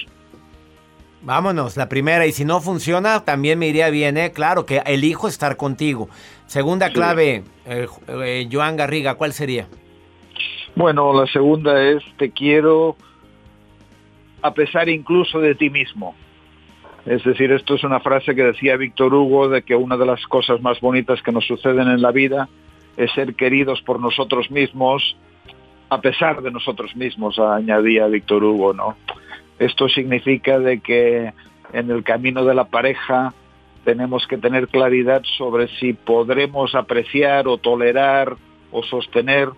Vámonos, 1.22 1.76
la 1.76 1.90
primera. 1.90 2.26
Y 2.26 2.32
si 2.32 2.46
no 2.46 2.62
funciona, 2.62 3.26
también 3.26 3.60
me 3.60 3.68
iría 3.68 3.90
bien, 3.90 4.18
¿eh? 4.18 4.32
Claro 4.32 4.66
que 4.66 4.82
elijo 4.86 5.28
estar 5.28 5.58
contigo. 5.58 6.10
Segunda 6.46 6.92
clave, 6.92 7.44
eh, 7.66 7.88
eh, 8.08 8.50
Joan 8.52 8.78
Garriga, 8.78 9.16
¿cuál 9.16 9.34
sería? 9.34 9.68
Bueno, 10.76 11.14
la 11.14 11.28
segunda 11.28 11.82
es 11.84 12.02
te 12.18 12.32
quiero 12.32 12.96
a 14.42 14.54
pesar 14.54 14.90
incluso 14.90 15.40
de 15.40 15.56
ti 15.56 15.70
mismo. 15.70 16.16
Es 17.06 17.24
decir, 17.24 17.52
esto 17.52 17.76
es 17.76 17.84
una 17.84 18.00
frase 18.00 18.36
que 18.36 18.44
decía 18.44 18.78
Víctor 18.78 19.14
Hugo 19.14 19.50
de 19.50 19.62
que 19.64 19.76
una 19.76 19.98
de 19.98 20.06
las 20.06 20.26
cosas 20.28 20.62
más 20.62 20.80
bonitas 20.80 21.22
que 21.22 21.32
nos 21.32 21.46
suceden 21.46 21.88
en 21.88 22.02
la 22.02 22.12
vida 22.12 22.50
es 22.98 23.12
ser 23.14 23.36
queridos 23.36 23.82
por 23.82 24.00
nosotros 24.00 24.52
mismos 24.52 25.16
a 25.90 26.02
pesar 26.02 26.42
de 26.42 26.52
nosotros 26.52 26.96
mismos, 26.96 27.40
añadía 27.40 28.06
Víctor 28.08 28.44
Hugo, 28.44 28.74
¿no? 28.74 28.96
Esto 29.58 29.90
significa 29.90 30.60
de 30.60 30.80
que 30.80 31.34
en 31.74 31.92
el 31.92 32.04
camino 32.04 32.46
de 32.46 32.54
la 32.54 32.66
pareja 32.66 33.34
tenemos 33.84 34.28
que 34.28 34.38
tener 34.38 34.68
claridad 34.68 35.24
sobre 35.38 35.68
si 35.80 35.94
podremos 35.94 36.76
apreciar 36.76 37.48
o 37.48 37.58
tolerar 37.58 38.36
o 38.72 38.84
sostener 38.84 39.50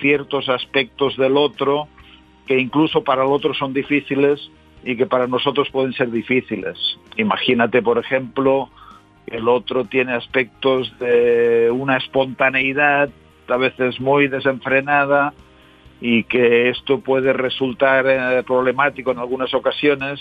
ciertos 0.00 0.48
aspectos 0.48 1.16
del 1.16 1.36
otro 1.36 1.88
que 2.46 2.58
incluso 2.58 3.02
para 3.04 3.24
el 3.24 3.30
otro 3.30 3.54
son 3.54 3.72
difíciles 3.72 4.50
y 4.84 4.96
que 4.96 5.06
para 5.06 5.26
nosotros 5.26 5.68
pueden 5.70 5.92
ser 5.92 6.10
difíciles. 6.10 6.76
Imagínate, 7.16 7.82
por 7.82 7.98
ejemplo, 7.98 8.68
el 9.26 9.48
otro 9.48 9.84
tiene 9.84 10.12
aspectos 10.12 10.92
de 10.98 11.70
una 11.70 11.96
espontaneidad 11.96 13.10
a 13.48 13.56
veces 13.56 14.00
muy 14.00 14.28
desenfrenada 14.28 15.34
y 16.00 16.24
que 16.24 16.70
esto 16.70 17.00
puede 17.00 17.32
resultar 17.32 18.06
eh, 18.08 18.42
problemático 18.44 19.12
en 19.12 19.18
algunas 19.18 19.52
ocasiones 19.54 20.20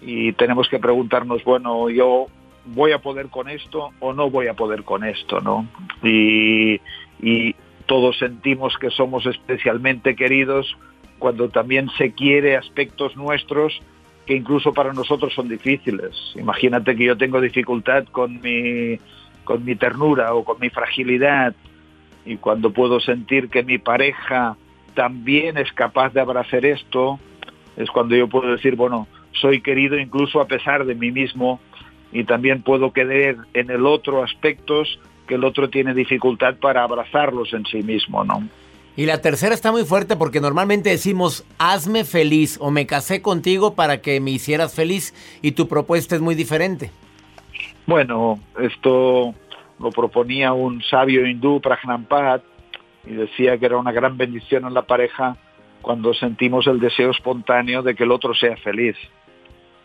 y 0.00 0.32
tenemos 0.32 0.68
que 0.68 0.78
preguntarnos, 0.78 1.44
bueno, 1.44 1.88
yo 1.90 2.26
voy 2.64 2.92
a 2.92 2.98
poder 2.98 3.28
con 3.28 3.48
esto 3.48 3.90
o 4.00 4.12
no 4.12 4.30
voy 4.30 4.48
a 4.48 4.54
poder 4.54 4.82
con 4.82 5.04
esto, 5.04 5.40
¿no? 5.40 5.66
Y, 6.02 6.80
y 7.20 7.54
todos 7.86 8.18
sentimos 8.18 8.76
que 8.78 8.90
somos 8.90 9.26
especialmente 9.26 10.16
queridos 10.16 10.76
cuando 11.18 11.48
también 11.48 11.88
se 11.96 12.12
quiere 12.12 12.56
aspectos 12.56 13.16
nuestros 13.16 13.80
que 14.26 14.34
incluso 14.34 14.72
para 14.74 14.92
nosotros 14.92 15.32
son 15.34 15.48
difíciles. 15.48 16.10
Imagínate 16.34 16.96
que 16.96 17.04
yo 17.04 17.16
tengo 17.16 17.40
dificultad 17.40 18.04
con 18.06 18.40
mi, 18.40 18.98
con 19.44 19.64
mi 19.64 19.76
ternura 19.76 20.34
o 20.34 20.44
con 20.44 20.58
mi 20.60 20.68
fragilidad 20.68 21.54
y 22.24 22.36
cuando 22.36 22.72
puedo 22.72 22.98
sentir 22.98 23.48
que 23.48 23.62
mi 23.62 23.78
pareja 23.78 24.56
también 24.94 25.56
es 25.58 25.72
capaz 25.72 26.12
de 26.12 26.20
abrazar 26.20 26.64
esto, 26.64 27.20
es 27.76 27.88
cuando 27.90 28.16
yo 28.16 28.28
puedo 28.28 28.50
decir, 28.50 28.74
bueno, 28.74 29.06
soy 29.32 29.60
querido 29.60 29.96
incluso 29.98 30.40
a 30.40 30.46
pesar 30.46 30.84
de 30.84 30.94
mí 30.94 31.12
mismo 31.12 31.60
y 32.10 32.24
también 32.24 32.62
puedo 32.62 32.92
querer 32.92 33.36
en 33.54 33.70
el 33.70 33.86
otro 33.86 34.24
aspectos 34.24 34.98
que 35.28 35.34
el 35.34 35.44
otro 35.44 35.70
tiene 35.70 35.94
dificultad 35.94 36.56
para 36.56 36.82
abrazarlos 36.82 37.52
en 37.52 37.64
sí 37.66 37.82
mismo, 37.82 38.24
¿no? 38.24 38.48
Y 38.96 39.04
la 39.04 39.20
tercera 39.20 39.54
está 39.54 39.72
muy 39.72 39.84
fuerte 39.84 40.16
porque 40.16 40.40
normalmente 40.40 40.88
decimos, 40.88 41.44
hazme 41.58 42.04
feliz 42.04 42.56
o 42.60 42.70
me 42.70 42.86
casé 42.86 43.20
contigo 43.20 43.74
para 43.74 44.00
que 44.00 44.20
me 44.20 44.30
hicieras 44.30 44.74
feliz 44.74 45.14
y 45.42 45.52
tu 45.52 45.68
propuesta 45.68 46.16
es 46.16 46.22
muy 46.22 46.34
diferente. 46.34 46.90
Bueno, 47.86 48.40
esto 48.58 49.34
lo 49.78 49.90
proponía 49.90 50.54
un 50.54 50.82
sabio 50.82 51.26
hindú, 51.26 51.60
Prajnampad, 51.60 52.40
y 53.06 53.12
decía 53.12 53.58
que 53.58 53.66
era 53.66 53.76
una 53.76 53.92
gran 53.92 54.16
bendición 54.16 54.64
en 54.66 54.74
la 54.74 54.82
pareja 54.82 55.36
cuando 55.82 56.14
sentimos 56.14 56.66
el 56.66 56.80
deseo 56.80 57.10
espontáneo 57.10 57.82
de 57.82 57.94
que 57.94 58.04
el 58.04 58.10
otro 58.10 58.34
sea 58.34 58.56
feliz. 58.56 58.96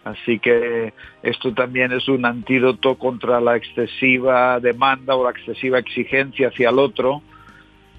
Así 0.04 0.40
que 0.40 0.94
esto 1.22 1.54
también 1.54 1.92
es 1.92 2.08
un 2.08 2.26
antídoto 2.26 2.96
contra 2.96 3.40
la 3.40 3.56
excesiva 3.56 4.60
demanda 4.60 5.16
o 5.16 5.26
la 5.26 5.32
excesiva 5.32 5.78
exigencia 5.78 6.48
hacia 6.48 6.70
el 6.70 6.80
otro, 6.80 7.22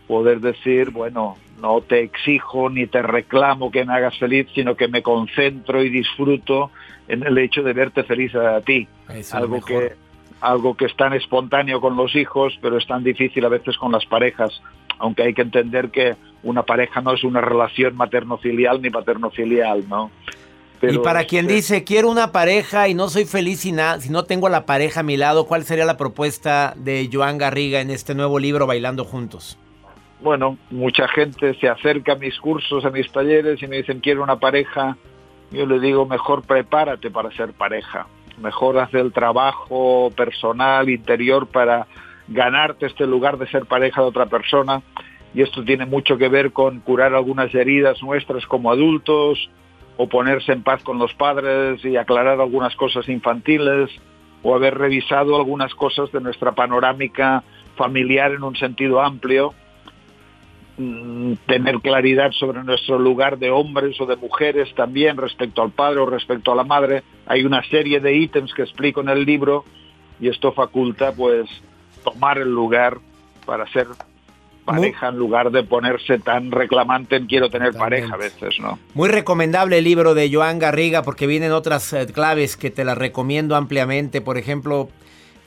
poder 0.06 0.40
decir, 0.40 0.90
bueno, 0.90 1.36
no 1.60 1.80
te 1.80 2.00
exijo 2.00 2.68
ni 2.68 2.86
te 2.86 3.02
reclamo 3.02 3.70
que 3.70 3.84
me 3.84 3.94
hagas 3.94 4.18
feliz, 4.18 4.48
sino 4.54 4.76
que 4.76 4.88
me 4.88 5.02
concentro 5.02 5.82
y 5.82 5.90
disfruto 5.90 6.70
en 7.08 7.24
el 7.24 7.38
hecho 7.38 7.62
de 7.62 7.72
verte 7.72 8.02
feliz 8.04 8.34
a 8.34 8.60
ti. 8.60 8.88
algo 9.32 9.60
que 9.60 9.92
algo 10.40 10.76
que 10.76 10.86
es 10.86 10.96
tan 10.96 11.12
espontáneo 11.12 11.80
con 11.80 11.96
los 11.96 12.16
hijos, 12.16 12.58
pero 12.60 12.76
es 12.76 12.86
tan 12.86 13.04
difícil 13.04 13.44
a 13.44 13.48
veces 13.48 13.78
con 13.78 13.92
las 13.92 14.04
parejas, 14.06 14.60
aunque 14.98 15.22
hay 15.22 15.34
que 15.34 15.42
entender 15.42 15.90
que 15.90 16.16
una 16.42 16.64
pareja 16.64 17.00
no 17.00 17.14
es 17.14 17.22
una 17.22 17.40
relación 17.40 17.96
materno-filial 17.96 18.82
ni 18.82 18.90
paterno-filial, 18.90 19.88
¿no? 19.88 20.10
y 20.82 20.98
para 20.98 21.24
quien 21.26 21.46
dice, 21.46 21.84
quiero 21.84 22.10
una 22.10 22.32
pareja 22.32 22.88
y 22.88 22.94
no 22.94 23.08
soy 23.08 23.24
feliz 23.24 23.60
si, 23.60 23.72
si 24.00 24.10
no 24.10 24.24
tengo 24.24 24.48
a 24.48 24.50
la 24.50 24.66
pareja 24.66 25.00
a 25.00 25.02
mi 25.04 25.16
lado, 25.16 25.46
¿cuál 25.46 25.64
sería 25.64 25.84
la 25.84 25.96
propuesta 25.96 26.74
de 26.76 27.08
Joan 27.12 27.38
Garriga 27.38 27.80
en 27.80 27.90
este 27.90 28.16
nuevo 28.16 28.40
libro, 28.40 28.66
Bailando 28.66 29.04
Juntos? 29.04 29.58
Bueno, 30.22 30.56
mucha 30.70 31.08
gente 31.08 31.54
se 31.54 31.68
acerca 31.68 32.12
a 32.12 32.16
mis 32.16 32.38
cursos, 32.38 32.84
a 32.84 32.90
mis 32.90 33.10
talleres 33.10 33.62
y 33.62 33.66
me 33.66 33.78
dicen 33.78 34.00
quiero 34.00 34.22
una 34.22 34.36
pareja. 34.36 34.96
Yo 35.50 35.66
le 35.66 35.80
digo 35.80 36.06
mejor 36.06 36.42
prepárate 36.42 37.10
para 37.10 37.30
ser 37.32 37.52
pareja, 37.52 38.06
mejor 38.40 38.78
haz 38.78 38.94
el 38.94 39.12
trabajo 39.12 40.10
personal, 40.16 40.88
interior 40.88 41.46
para 41.46 41.86
ganarte 42.28 42.86
este 42.86 43.06
lugar 43.06 43.36
de 43.36 43.48
ser 43.48 43.66
pareja 43.66 44.00
de 44.00 44.08
otra 44.08 44.26
persona. 44.26 44.82
Y 45.34 45.42
esto 45.42 45.64
tiene 45.64 45.86
mucho 45.86 46.16
que 46.16 46.28
ver 46.28 46.52
con 46.52 46.80
curar 46.80 47.14
algunas 47.14 47.54
heridas 47.54 48.02
nuestras 48.02 48.46
como 48.46 48.70
adultos, 48.70 49.50
o 49.96 50.08
ponerse 50.08 50.52
en 50.52 50.62
paz 50.62 50.82
con 50.82 50.98
los 50.98 51.12
padres 51.14 51.84
y 51.84 51.96
aclarar 51.96 52.40
algunas 52.40 52.74
cosas 52.76 53.08
infantiles, 53.08 53.90
o 54.42 54.54
haber 54.54 54.76
revisado 54.76 55.36
algunas 55.36 55.74
cosas 55.74 56.10
de 56.12 56.20
nuestra 56.20 56.52
panorámica 56.52 57.44
familiar 57.76 58.32
en 58.32 58.42
un 58.42 58.56
sentido 58.56 59.00
amplio 59.00 59.54
tener 61.46 61.80
claridad 61.80 62.32
sobre 62.32 62.62
nuestro 62.64 62.98
lugar 62.98 63.38
de 63.38 63.50
hombres 63.50 64.00
o 64.00 64.06
de 64.06 64.16
mujeres 64.16 64.74
también 64.74 65.16
respecto 65.16 65.62
al 65.62 65.70
padre 65.70 66.00
o 66.00 66.06
respecto 66.06 66.52
a 66.52 66.56
la 66.56 66.64
madre. 66.64 67.02
Hay 67.26 67.44
una 67.44 67.62
serie 67.64 68.00
de 68.00 68.14
ítems 68.14 68.54
que 68.54 68.62
explico 68.62 69.00
en 69.00 69.08
el 69.08 69.24
libro 69.24 69.64
y 70.20 70.28
esto 70.28 70.52
faculta 70.52 71.12
pues 71.12 71.48
tomar 72.04 72.38
el 72.38 72.50
lugar 72.50 72.98
para 73.44 73.66
ser 73.72 73.88
pareja 74.64 75.08
en 75.08 75.16
lugar 75.16 75.50
de 75.50 75.64
ponerse 75.64 76.18
tan 76.18 76.50
reclamante 76.50 77.16
en 77.16 77.26
quiero 77.26 77.50
tener 77.50 77.72
pareja 77.72 78.14
a 78.14 78.16
veces, 78.16 78.58
¿no? 78.60 78.78
Muy 78.94 79.08
recomendable 79.08 79.78
el 79.78 79.84
libro 79.84 80.14
de 80.14 80.32
Joan 80.32 80.58
Garriga 80.58 81.02
porque 81.02 81.26
vienen 81.26 81.52
otras 81.52 81.92
eh, 81.92 82.06
claves 82.06 82.56
que 82.56 82.70
te 82.70 82.84
las 82.84 82.96
recomiendo 82.96 83.56
ampliamente. 83.56 84.20
Por 84.20 84.38
ejemplo, 84.38 84.88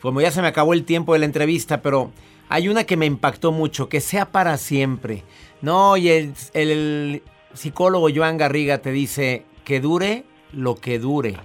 como 0.01 0.21
ya 0.21 0.31
se 0.31 0.41
me 0.41 0.49
acabó 0.49 0.73
el 0.73 0.83
tiempo 0.83 1.13
de 1.13 1.19
la 1.19 1.25
entrevista, 1.25 1.81
pero 1.81 2.11
hay 2.49 2.69
una 2.69 2.83
que 2.83 2.97
me 2.97 3.05
impactó 3.05 3.51
mucho, 3.51 3.89
que 3.89 4.01
sea 4.01 4.31
para 4.31 4.57
siempre. 4.57 5.23
No, 5.61 5.97
y 5.97 6.09
el, 6.09 7.23
psicólogo 7.53 8.09
Joan 8.13 8.37
Garriga 8.37 8.79
te 8.79 8.91
dice 8.91 9.45
que 9.63 9.79
dure 9.79 10.25
lo 10.51 10.75
que 10.75 10.99
dure. 10.99 11.37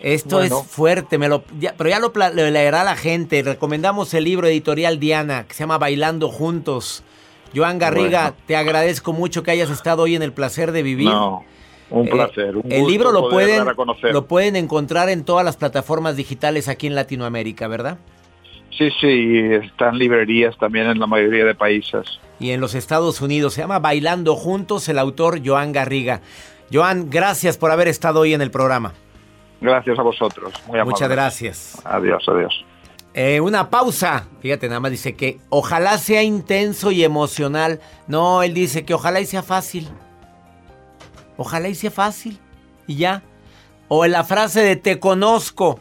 Esto 0.00 0.42
es 0.42 0.52
fuerte, 0.52 1.18
me 1.18 1.28
lo, 1.28 1.42
pero 1.76 1.90
ya 1.90 1.98
lo, 1.98 2.12
leerá 2.32 2.84
la 2.84 2.96
gente. 2.96 3.42
Recomendamos 3.42 4.14
el 4.14 4.24
libro 4.24 4.46
editorial 4.46 5.00
Diana, 5.00 5.44
que 5.46 5.54
se 5.54 5.60
llama 5.60 5.78
Bailando 5.78 6.28
Juntos. 6.28 7.02
Joan 7.54 7.78
Garriga, 7.78 8.34
te 8.46 8.56
agradezco 8.56 9.12
mucho 9.12 9.42
que 9.42 9.50
hayas 9.50 9.70
estado 9.70 10.02
hoy 10.02 10.14
en 10.14 10.22
el 10.22 10.32
placer 10.32 10.72
de 10.72 10.82
vivir. 10.82 11.08
No, 11.08 11.44
un 11.90 12.06
eh, 12.06 12.10
placer. 12.10 12.54
el 12.68 12.86
libro 12.86 13.10
lo 13.12 13.30
pueden, 13.30 13.64
lo 14.12 14.26
pueden 14.26 14.56
encontrar 14.56 15.08
en 15.08 15.24
todas 15.24 15.44
las 15.44 15.56
plataformas 15.56 16.16
digitales 16.16 16.68
aquí 16.68 16.86
en 16.86 16.94
Latinoamérica, 16.94 17.66
¿verdad? 17.66 17.98
Sí, 18.78 18.90
sí, 19.00 19.40
están 19.64 19.98
librerías 19.98 20.56
también 20.56 20.86
en 20.86 21.00
la 21.00 21.08
mayoría 21.08 21.44
de 21.44 21.56
países. 21.56 22.20
Y 22.38 22.52
en 22.52 22.60
los 22.60 22.76
Estados 22.76 23.20
Unidos 23.20 23.54
se 23.54 23.62
llama 23.62 23.80
Bailando 23.80 24.36
Juntos, 24.36 24.88
el 24.88 25.00
autor 25.00 25.40
Joan 25.44 25.72
Garriga. 25.72 26.20
Joan, 26.72 27.10
gracias 27.10 27.58
por 27.58 27.72
haber 27.72 27.88
estado 27.88 28.20
hoy 28.20 28.34
en 28.34 28.40
el 28.40 28.52
programa. 28.52 28.92
Gracias 29.60 29.98
a 29.98 30.02
vosotros. 30.02 30.52
Muy 30.68 30.80
Muchas 30.84 31.08
gracias. 31.08 31.82
Adiós, 31.84 32.22
adiós. 32.28 32.64
Eh, 33.14 33.40
una 33.40 33.68
pausa. 33.68 34.28
Fíjate, 34.40 34.68
nada 34.68 34.78
más 34.78 34.92
dice 34.92 35.16
que 35.16 35.40
ojalá 35.48 35.98
sea 35.98 36.22
intenso 36.22 36.92
y 36.92 37.02
emocional. 37.02 37.80
No, 38.06 38.44
él 38.44 38.54
dice 38.54 38.84
que 38.84 38.94
ojalá 38.94 39.20
y 39.20 39.26
sea 39.26 39.42
fácil. 39.42 39.88
Ojalá 41.36 41.68
y 41.68 41.74
sea 41.74 41.90
fácil. 41.90 42.38
Y 42.86 42.94
ya. 42.94 43.24
O 43.88 44.04
en 44.04 44.12
la 44.12 44.22
frase 44.22 44.60
de 44.60 44.76
te 44.76 45.00
conozco. 45.00 45.80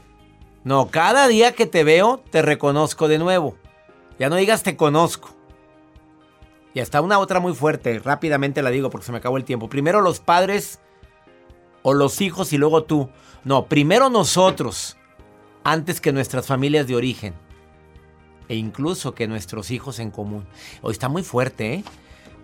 No, 0.67 0.89
cada 0.91 1.29
día 1.29 1.53
que 1.53 1.65
te 1.65 1.85
veo, 1.85 2.21
te 2.29 2.41
reconozco 2.41 3.07
de 3.07 3.19
nuevo. 3.19 3.55
Ya 4.19 4.27
no 4.27 4.35
digas 4.35 4.63
te 4.63 4.75
conozco. 4.75 5.29
Y 6.73 6.81
hasta 6.81 6.99
una 6.99 7.19
otra 7.19 7.39
muy 7.39 7.53
fuerte, 7.53 7.99
rápidamente 7.99 8.61
la 8.61 8.69
digo 8.69 8.89
porque 8.89 9.05
se 9.05 9.13
me 9.13 9.19
acabó 9.19 9.37
el 9.37 9.45
tiempo. 9.45 9.69
Primero 9.69 10.01
los 10.01 10.19
padres 10.19 10.81
o 11.83 11.93
los 11.93 12.19
hijos 12.19 12.51
y 12.51 12.57
luego 12.57 12.83
tú. 12.83 13.09
No, 13.45 13.67
primero 13.67 14.09
nosotros, 14.09 14.97
antes 15.63 16.01
que 16.01 16.11
nuestras 16.11 16.47
familias 16.47 16.85
de 16.85 16.97
origen. 16.97 17.33
E 18.49 18.55
incluso 18.55 19.15
que 19.15 19.25
nuestros 19.25 19.71
hijos 19.71 19.99
en 19.99 20.11
común. 20.11 20.45
Hoy 20.81 20.91
está 20.91 21.07
muy 21.07 21.23
fuerte, 21.23 21.75
¿eh? 21.75 21.83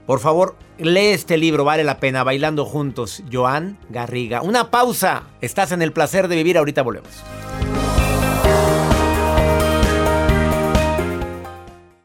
Por 0.06 0.22
favor, 0.22 0.56
lee 0.78 1.08
este 1.08 1.36
libro, 1.36 1.66
vale 1.66 1.84
la 1.84 2.00
pena, 2.00 2.24
Bailando 2.24 2.64
Juntos, 2.64 3.22
Joan 3.30 3.78
Garriga. 3.90 4.42
Una 4.44 4.72
pausa, 4.72 5.24
estás 5.42 5.74
en 5.74 5.82
el 5.82 5.92
placer 5.92 6.30
de 6.30 6.38
vivir, 6.38 6.58
ahorita 6.58 6.84
volvemos. 6.84 7.22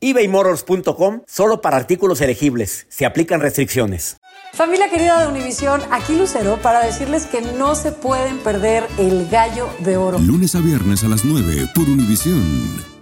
ebaymotors.com 0.00 1.22
solo 1.26 1.60
para 1.60 1.76
artículos 1.76 2.20
elegibles. 2.20 2.86
Se 2.88 3.06
aplican 3.06 3.40
restricciones. 3.40 4.16
Familia 4.52 4.88
querida 4.88 5.20
de 5.20 5.28
Univisión, 5.28 5.80
aquí 5.90 6.16
Lucero 6.16 6.58
para 6.62 6.80
decirles 6.80 7.26
que 7.26 7.40
no 7.40 7.74
se 7.74 7.92
pueden 7.92 8.38
perder 8.38 8.84
el 8.98 9.28
gallo 9.28 9.68
de 9.80 9.96
oro. 9.96 10.18
Lunes 10.18 10.54
a 10.54 10.60
viernes 10.60 11.04
a 11.04 11.08
las 11.08 11.24
9 11.24 11.68
por 11.74 11.84
Univisión. 11.84 12.98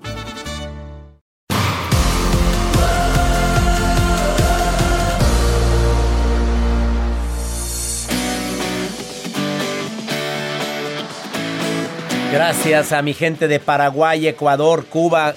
Gracias 12.33 12.93
a 12.93 13.01
mi 13.01 13.15
gente 13.15 13.49
de 13.49 13.61
Paraguay, 13.61 14.29
Ecuador, 14.29 14.85
Cuba, 14.85 15.35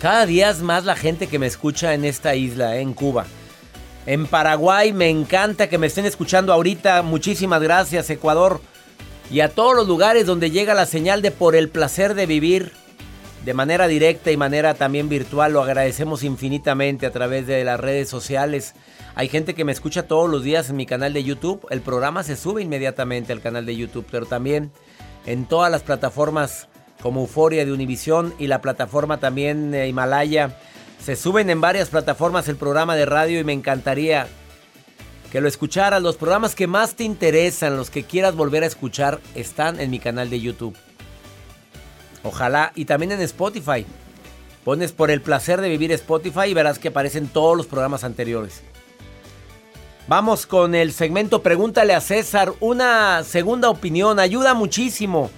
cada 0.00 0.24
día 0.24 0.48
es 0.48 0.60
más 0.60 0.86
la 0.86 0.96
gente 0.96 1.26
que 1.26 1.38
me 1.38 1.46
escucha 1.46 1.92
en 1.92 2.06
esta 2.06 2.34
isla, 2.34 2.76
eh, 2.76 2.80
en 2.80 2.94
Cuba. 2.94 3.26
En 4.06 4.26
Paraguay 4.26 4.94
me 4.94 5.10
encanta 5.10 5.68
que 5.68 5.76
me 5.76 5.88
estén 5.88 6.06
escuchando 6.06 6.54
ahorita. 6.54 7.02
Muchísimas 7.02 7.62
gracias, 7.62 8.08
Ecuador. 8.08 8.62
Y 9.30 9.40
a 9.40 9.50
todos 9.50 9.76
los 9.76 9.86
lugares 9.86 10.24
donde 10.24 10.50
llega 10.50 10.72
la 10.72 10.86
señal 10.86 11.20
de 11.20 11.30
por 11.30 11.54
el 11.54 11.68
placer 11.68 12.14
de 12.14 12.24
vivir 12.24 12.72
de 13.44 13.52
manera 13.52 13.88
directa 13.88 14.30
y 14.30 14.38
manera 14.38 14.72
también 14.72 15.10
virtual. 15.10 15.52
Lo 15.52 15.62
agradecemos 15.62 16.24
infinitamente 16.24 17.04
a 17.04 17.12
través 17.12 17.46
de 17.46 17.62
las 17.62 17.78
redes 17.78 18.08
sociales. 18.08 18.74
Hay 19.14 19.28
gente 19.28 19.54
que 19.54 19.66
me 19.66 19.72
escucha 19.72 20.04
todos 20.04 20.30
los 20.30 20.42
días 20.42 20.70
en 20.70 20.76
mi 20.76 20.86
canal 20.86 21.12
de 21.12 21.24
YouTube. 21.24 21.66
El 21.68 21.82
programa 21.82 22.22
se 22.22 22.36
sube 22.36 22.62
inmediatamente 22.62 23.34
al 23.34 23.42
canal 23.42 23.66
de 23.66 23.76
YouTube, 23.76 24.06
pero 24.10 24.24
también 24.24 24.72
en 25.26 25.44
todas 25.44 25.70
las 25.70 25.82
plataformas 25.82 26.69
como 27.02 27.20
Euforia 27.20 27.64
de 27.64 27.72
Univisión 27.72 28.34
y 28.38 28.46
la 28.46 28.60
plataforma 28.60 29.18
también 29.18 29.74
eh, 29.74 29.88
Himalaya. 29.88 30.58
Se 31.00 31.16
suben 31.16 31.50
en 31.50 31.60
varias 31.60 31.88
plataformas 31.88 32.48
el 32.48 32.56
programa 32.56 32.94
de 32.94 33.06
radio 33.06 33.40
y 33.40 33.44
me 33.44 33.52
encantaría 33.52 34.28
que 35.32 35.40
lo 35.40 35.48
escucharas. 35.48 36.02
Los 36.02 36.16
programas 36.16 36.54
que 36.54 36.66
más 36.66 36.94
te 36.94 37.04
interesan, 37.04 37.76
los 37.76 37.90
que 37.90 38.04
quieras 38.04 38.34
volver 38.34 38.64
a 38.64 38.66
escuchar, 38.66 39.20
están 39.34 39.80
en 39.80 39.90
mi 39.90 39.98
canal 39.98 40.28
de 40.28 40.40
YouTube. 40.40 40.76
Ojalá, 42.22 42.72
y 42.74 42.84
también 42.84 43.12
en 43.12 43.20
Spotify. 43.22 43.86
Pones 44.64 44.92
por 44.92 45.10
el 45.10 45.22
placer 45.22 45.62
de 45.62 45.70
vivir 45.70 45.90
Spotify 45.92 46.48
y 46.48 46.54
verás 46.54 46.78
que 46.78 46.88
aparecen 46.88 47.28
todos 47.28 47.56
los 47.56 47.66
programas 47.66 48.04
anteriores. 48.04 48.62
Vamos 50.06 50.44
con 50.44 50.74
el 50.74 50.92
segmento 50.92 51.42
Pregúntale 51.42 51.94
a 51.94 52.00
César. 52.00 52.52
Una 52.60 53.24
segunda 53.24 53.70
opinión 53.70 54.18
ayuda 54.18 54.52
muchísimo 54.52 55.30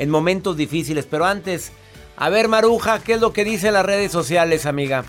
en 0.00 0.10
momentos 0.10 0.56
difíciles. 0.56 1.06
Pero 1.06 1.26
antes, 1.26 1.70
a 2.16 2.28
ver 2.28 2.48
Maruja, 2.48 2.98
¿qué 2.98 3.14
es 3.14 3.20
lo 3.20 3.32
que 3.32 3.44
dicen 3.44 3.74
las 3.74 3.86
redes 3.86 4.10
sociales, 4.10 4.66
amiga? 4.66 5.04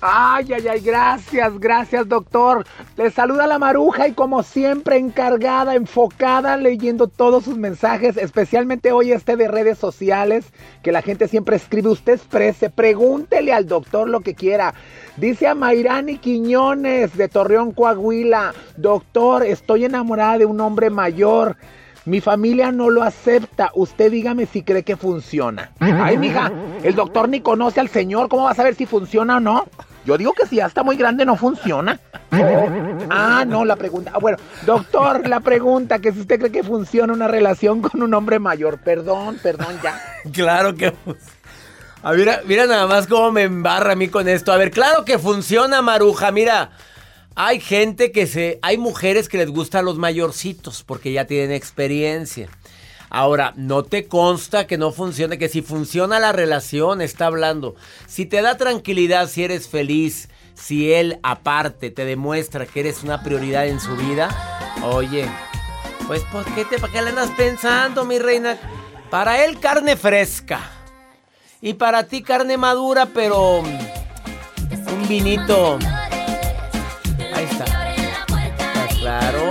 Ay, 0.00 0.52
ay, 0.52 0.68
ay, 0.68 0.80
gracias, 0.80 1.58
gracias 1.58 2.08
doctor. 2.08 2.64
Le 2.96 3.10
saluda 3.10 3.48
la 3.48 3.58
maruja 3.58 4.06
y 4.06 4.12
como 4.12 4.44
siempre 4.44 4.96
encargada, 4.96 5.74
enfocada, 5.74 6.56
leyendo 6.56 7.08
todos 7.08 7.42
sus 7.42 7.56
mensajes, 7.56 8.16
especialmente 8.16 8.92
hoy 8.92 9.10
este 9.10 9.34
de 9.34 9.48
redes 9.48 9.76
sociales, 9.76 10.52
que 10.84 10.92
la 10.92 11.02
gente 11.02 11.26
siempre 11.26 11.56
escribe, 11.56 11.88
usted 11.88 12.12
exprese, 12.12 12.70
pregúntele 12.70 13.52
al 13.52 13.66
doctor 13.66 14.08
lo 14.08 14.20
que 14.20 14.36
quiera. 14.36 14.72
Dice 15.16 15.48
a 15.48 15.56
Mayrani 15.56 16.18
Quiñones 16.18 17.16
de 17.16 17.28
Torreón, 17.28 17.72
Coahuila, 17.72 18.54
doctor, 18.76 19.44
estoy 19.44 19.86
enamorada 19.86 20.38
de 20.38 20.46
un 20.46 20.60
hombre 20.60 20.90
mayor. 20.90 21.56
Mi 22.04 22.20
familia 22.20 22.72
no 22.72 22.90
lo 22.90 23.02
acepta. 23.02 23.70
Usted 23.74 24.10
dígame 24.10 24.46
si 24.46 24.62
cree 24.62 24.82
que 24.82 24.96
funciona. 24.96 25.72
Ay, 25.80 26.16
mija, 26.16 26.50
el 26.82 26.94
doctor 26.94 27.28
ni 27.28 27.40
conoce 27.40 27.80
al 27.80 27.88
señor. 27.88 28.28
¿Cómo 28.28 28.44
va 28.44 28.52
a 28.52 28.54
saber 28.54 28.74
si 28.74 28.86
funciona 28.86 29.36
o 29.36 29.40
no? 29.40 29.66
Yo 30.04 30.16
digo 30.16 30.32
que 30.32 30.46
si 30.46 30.56
ya 30.56 30.66
está 30.66 30.82
muy 30.82 30.96
grande 30.96 31.26
no 31.26 31.36
funciona. 31.36 32.00
Ah, 33.10 33.44
no, 33.46 33.64
la 33.64 33.76
pregunta. 33.76 34.12
Ah, 34.14 34.18
bueno, 34.18 34.38
doctor, 34.64 35.28
la 35.28 35.40
pregunta, 35.40 35.98
que 35.98 36.12
si 36.12 36.20
usted 36.20 36.38
cree 36.38 36.52
que 36.52 36.62
funciona 36.62 37.12
una 37.12 37.28
relación 37.28 37.82
con 37.82 38.02
un 38.02 38.14
hombre 38.14 38.38
mayor. 38.38 38.78
Perdón, 38.78 39.38
perdón, 39.42 39.78
ya. 39.82 40.00
Claro 40.32 40.74
que 40.74 40.94
a 42.02 42.12
mira, 42.12 42.42
mira 42.44 42.66
nada 42.66 42.86
más 42.86 43.08
cómo 43.08 43.32
me 43.32 43.42
embarra 43.42 43.92
a 43.92 43.96
mí 43.96 44.08
con 44.08 44.28
esto. 44.28 44.52
A 44.52 44.56
ver, 44.56 44.70
claro 44.70 45.04
que 45.04 45.18
funciona, 45.18 45.82
Maruja. 45.82 46.30
Mira, 46.30 46.70
hay 47.40 47.60
gente 47.60 48.10
que 48.10 48.26
se. 48.26 48.58
Hay 48.62 48.78
mujeres 48.78 49.28
que 49.28 49.38
les 49.38 49.48
gustan 49.48 49.84
los 49.84 49.96
mayorcitos 49.96 50.82
porque 50.82 51.12
ya 51.12 51.24
tienen 51.24 51.52
experiencia. 51.52 52.48
Ahora, 53.10 53.54
no 53.56 53.84
te 53.84 54.08
consta 54.08 54.66
que 54.66 54.76
no 54.76 54.90
funcione, 54.90 55.38
que 55.38 55.48
si 55.48 55.62
funciona 55.62 56.18
la 56.18 56.32
relación, 56.32 57.00
está 57.00 57.26
hablando. 57.26 57.76
Si 58.08 58.26
te 58.26 58.42
da 58.42 58.56
tranquilidad, 58.56 59.28
si 59.28 59.44
eres 59.44 59.68
feliz, 59.68 60.28
si 60.54 60.92
él 60.92 61.20
aparte 61.22 61.92
te 61.92 62.04
demuestra 62.04 62.66
que 62.66 62.80
eres 62.80 63.04
una 63.04 63.22
prioridad 63.22 63.68
en 63.68 63.78
su 63.78 63.94
vida, 63.96 64.74
oye, 64.82 65.30
pues 66.08 66.22
¿por 66.32 66.44
qué 66.56 66.64
te 66.64 66.80
para 66.80 66.92
qué 66.92 67.02
le 67.02 67.10
andas 67.10 67.30
pensando, 67.36 68.04
mi 68.04 68.18
reina? 68.18 68.58
Para 69.10 69.44
él 69.44 69.60
carne 69.60 69.96
fresca 69.96 70.60
y 71.62 71.74
para 71.74 72.02
ti 72.08 72.20
carne 72.20 72.56
madura, 72.56 73.06
pero 73.06 73.60
un 73.60 75.08
vinito 75.08 75.78
Ahí 77.38 77.44
está. 77.44 77.64
claro? 78.98 79.50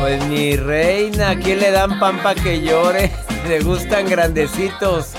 Pues 0.00 0.22
mi 0.26 0.54
reina, 0.54 1.30
¿a 1.30 1.36
quién 1.36 1.60
le 1.60 1.70
dan 1.70 1.98
pan 1.98 2.18
para 2.22 2.38
que 2.38 2.60
llore? 2.60 3.10
Le 3.48 3.60
gustan 3.60 4.06
grandecitos. 4.06 5.12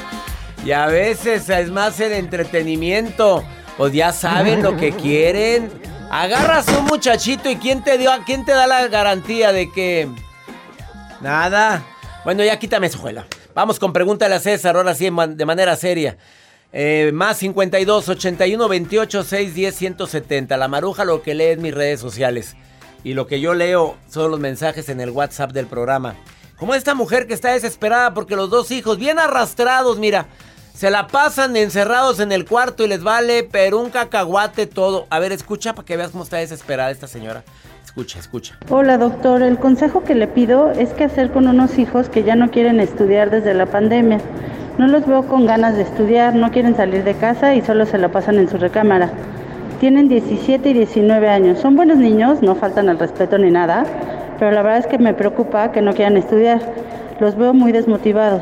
Y 0.64 0.74
a 0.74 0.86
veces 0.86 1.50
es 1.50 1.72
más 1.72 2.00
el 2.00 2.14
entretenimiento. 2.14 3.44
Pues 3.78 3.94
ya 3.94 4.12
saben 4.12 4.62
lo 4.62 4.78
que 4.78 4.92
quieren. 4.92 5.72
Agarras 6.12 6.68
un 6.68 6.86
muchachito 6.86 7.50
y 7.50 7.56
¿quién 7.56 7.84
te 7.84 7.98
dio? 7.98 8.12
¿A 8.12 8.24
quién 8.24 8.46
te 8.46 8.52
da 8.52 8.68
la 8.68 8.88
garantía 8.88 9.52
de 9.52 9.72
que 9.72 10.08
nada? 11.20 11.84
Bueno, 12.24 12.44
ya 12.44 12.60
quítame 12.60 12.90
su 12.90 13.00
juela. 13.00 13.26
Vamos 13.56 13.80
con 13.80 13.92
pregúntale 13.92 14.36
a 14.36 14.40
César, 14.40 14.76
ahora 14.76 14.94
sí, 14.94 15.06
de 15.06 15.46
manera 15.46 15.76
seria. 15.78 16.16
Eh, 16.76 17.12
más 17.14 17.38
52 17.38 18.10
81 18.10 18.68
28 18.68 19.24
6 19.24 19.54
10 19.54 19.76
170. 19.76 20.58
La 20.58 20.68
maruja 20.68 21.06
lo 21.06 21.22
que 21.22 21.36
lee 21.36 21.52
en 21.52 21.62
mis 21.62 21.74
redes 21.74 22.00
sociales. 22.00 22.56
Y 23.04 23.14
lo 23.14 23.28
que 23.28 23.40
yo 23.40 23.54
leo 23.54 23.96
son 24.10 24.32
los 24.32 24.40
mensajes 24.40 24.90
en 24.90 25.00
el 25.00 25.12
WhatsApp 25.12 25.52
del 25.52 25.68
programa. 25.68 26.16
Como 26.58 26.74
esta 26.74 26.96
mujer 26.96 27.28
que 27.28 27.34
está 27.34 27.52
desesperada 27.52 28.14
porque 28.14 28.36
los 28.36 28.50
dos 28.50 28.72
hijos, 28.72 28.98
bien 28.98 29.20
arrastrados, 29.20 30.00
mira, 30.00 30.28
se 30.74 30.90
la 30.90 31.08
pasan 31.08 31.56
encerrados 31.56 32.20
en 32.20 32.32
el 32.32 32.46
cuarto 32.46 32.84
y 32.84 32.88
les 32.88 33.04
vale, 33.04 33.44
pero 33.44 33.80
un 33.80 33.92
cacahuate 33.92 34.66
todo. 34.66 35.06
A 35.12 35.20
ver, 35.20 35.32
escucha 35.32 35.76
para 35.76 35.86
que 35.86 35.98
veas 35.98 36.12
cómo 36.12 36.24
está 36.24 36.38
desesperada 36.38 36.90
esta 36.90 37.08
señora. 37.08 37.44
Escucha, 37.94 38.18
escucha. 38.18 38.56
Hola 38.72 38.98
doctor, 38.98 39.44
el 39.44 39.60
consejo 39.60 40.04
que 40.04 40.16
le 40.16 40.26
pido 40.26 40.72
es 40.72 40.90
qué 40.94 41.04
hacer 41.04 41.30
con 41.30 41.48
unos 41.48 41.78
hijos 41.78 42.10
que 42.10 42.24
ya 42.24 42.36
no 42.36 42.50
quieren 42.50 42.80
estudiar 42.80 43.30
desde 43.30 43.54
la 43.54 43.68
pandemia. 43.68 44.18
No 44.80 44.88
los 44.88 45.06
veo 45.06 45.28
con 45.28 45.46
ganas 45.46 45.76
de 45.76 45.84
estudiar, 45.84 46.34
no 46.34 46.50
quieren 46.50 46.76
salir 46.76 47.04
de 47.04 47.14
casa 47.14 47.54
y 47.54 47.62
solo 47.62 47.86
se 47.86 48.00
la 48.00 48.10
pasan 48.10 48.40
en 48.40 48.50
su 48.50 48.58
recámara. 48.58 49.12
Tienen 49.80 50.10
17 50.10 50.72
y 50.72 50.74
19 50.74 51.30
años. 51.30 51.60
Son 51.60 51.76
buenos 51.76 51.98
niños, 51.98 52.42
no 52.42 52.56
faltan 52.56 52.90
al 52.90 52.98
respeto 52.98 53.38
ni 53.38 53.52
nada, 53.52 53.86
pero 54.40 54.50
la 54.50 54.64
verdad 54.64 54.80
es 54.80 54.88
que 54.88 54.98
me 54.98 55.14
preocupa 55.14 55.72
que 55.72 55.84
no 55.84 55.94
quieran 55.94 56.18
estudiar. 56.18 56.62
Los 57.20 57.36
veo 57.36 57.54
muy 57.54 57.72
desmotivados. 57.72 58.42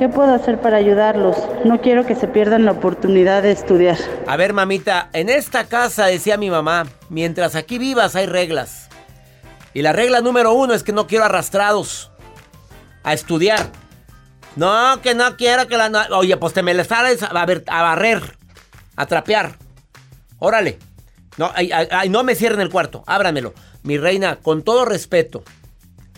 ¿Qué 0.00 0.08
puedo 0.08 0.34
hacer 0.34 0.60
para 0.60 0.78
ayudarlos? 0.78 1.36
No 1.64 1.80
quiero 1.80 2.06
que 2.06 2.16
se 2.16 2.26
pierdan 2.26 2.64
la 2.64 2.72
oportunidad 2.72 3.44
de 3.44 3.52
estudiar. 3.52 3.98
A 4.26 4.36
ver, 4.36 4.52
mamita, 4.52 5.10
en 5.12 5.28
esta 5.28 5.62
casa 5.62 6.06
decía 6.06 6.36
mi 6.36 6.50
mamá, 6.50 6.86
mientras 7.08 7.54
aquí 7.54 7.78
vivas 7.78 8.16
hay 8.16 8.26
reglas. 8.26 8.89
Y 9.74 9.82
la 9.82 9.92
regla 9.92 10.20
número 10.20 10.52
uno 10.52 10.74
es 10.74 10.82
que 10.82 10.92
no 10.92 11.06
quiero 11.06 11.24
arrastrados 11.24 12.10
a 13.02 13.12
estudiar. 13.12 13.70
No, 14.56 15.00
que 15.02 15.14
no 15.14 15.36
quiero 15.36 15.68
que 15.68 15.76
la... 15.76 16.08
Oye, 16.10 16.36
pues 16.36 16.52
te 16.52 16.62
me 16.62 16.74
le 16.74 16.84
sales 16.84 17.22
a, 17.22 17.46
ver, 17.46 17.64
a 17.68 17.82
barrer, 17.82 18.36
a 18.96 19.06
trapear. 19.06 19.56
Órale. 20.38 20.78
No, 21.36 21.50
ay, 21.54 22.08
no 22.10 22.24
me 22.24 22.34
cierren 22.34 22.60
el 22.60 22.70
cuarto, 22.70 23.04
ábranmelo. 23.06 23.54
mi 23.82 23.96
reina, 23.96 24.36
con 24.36 24.62
todo 24.62 24.84
respeto, 24.84 25.42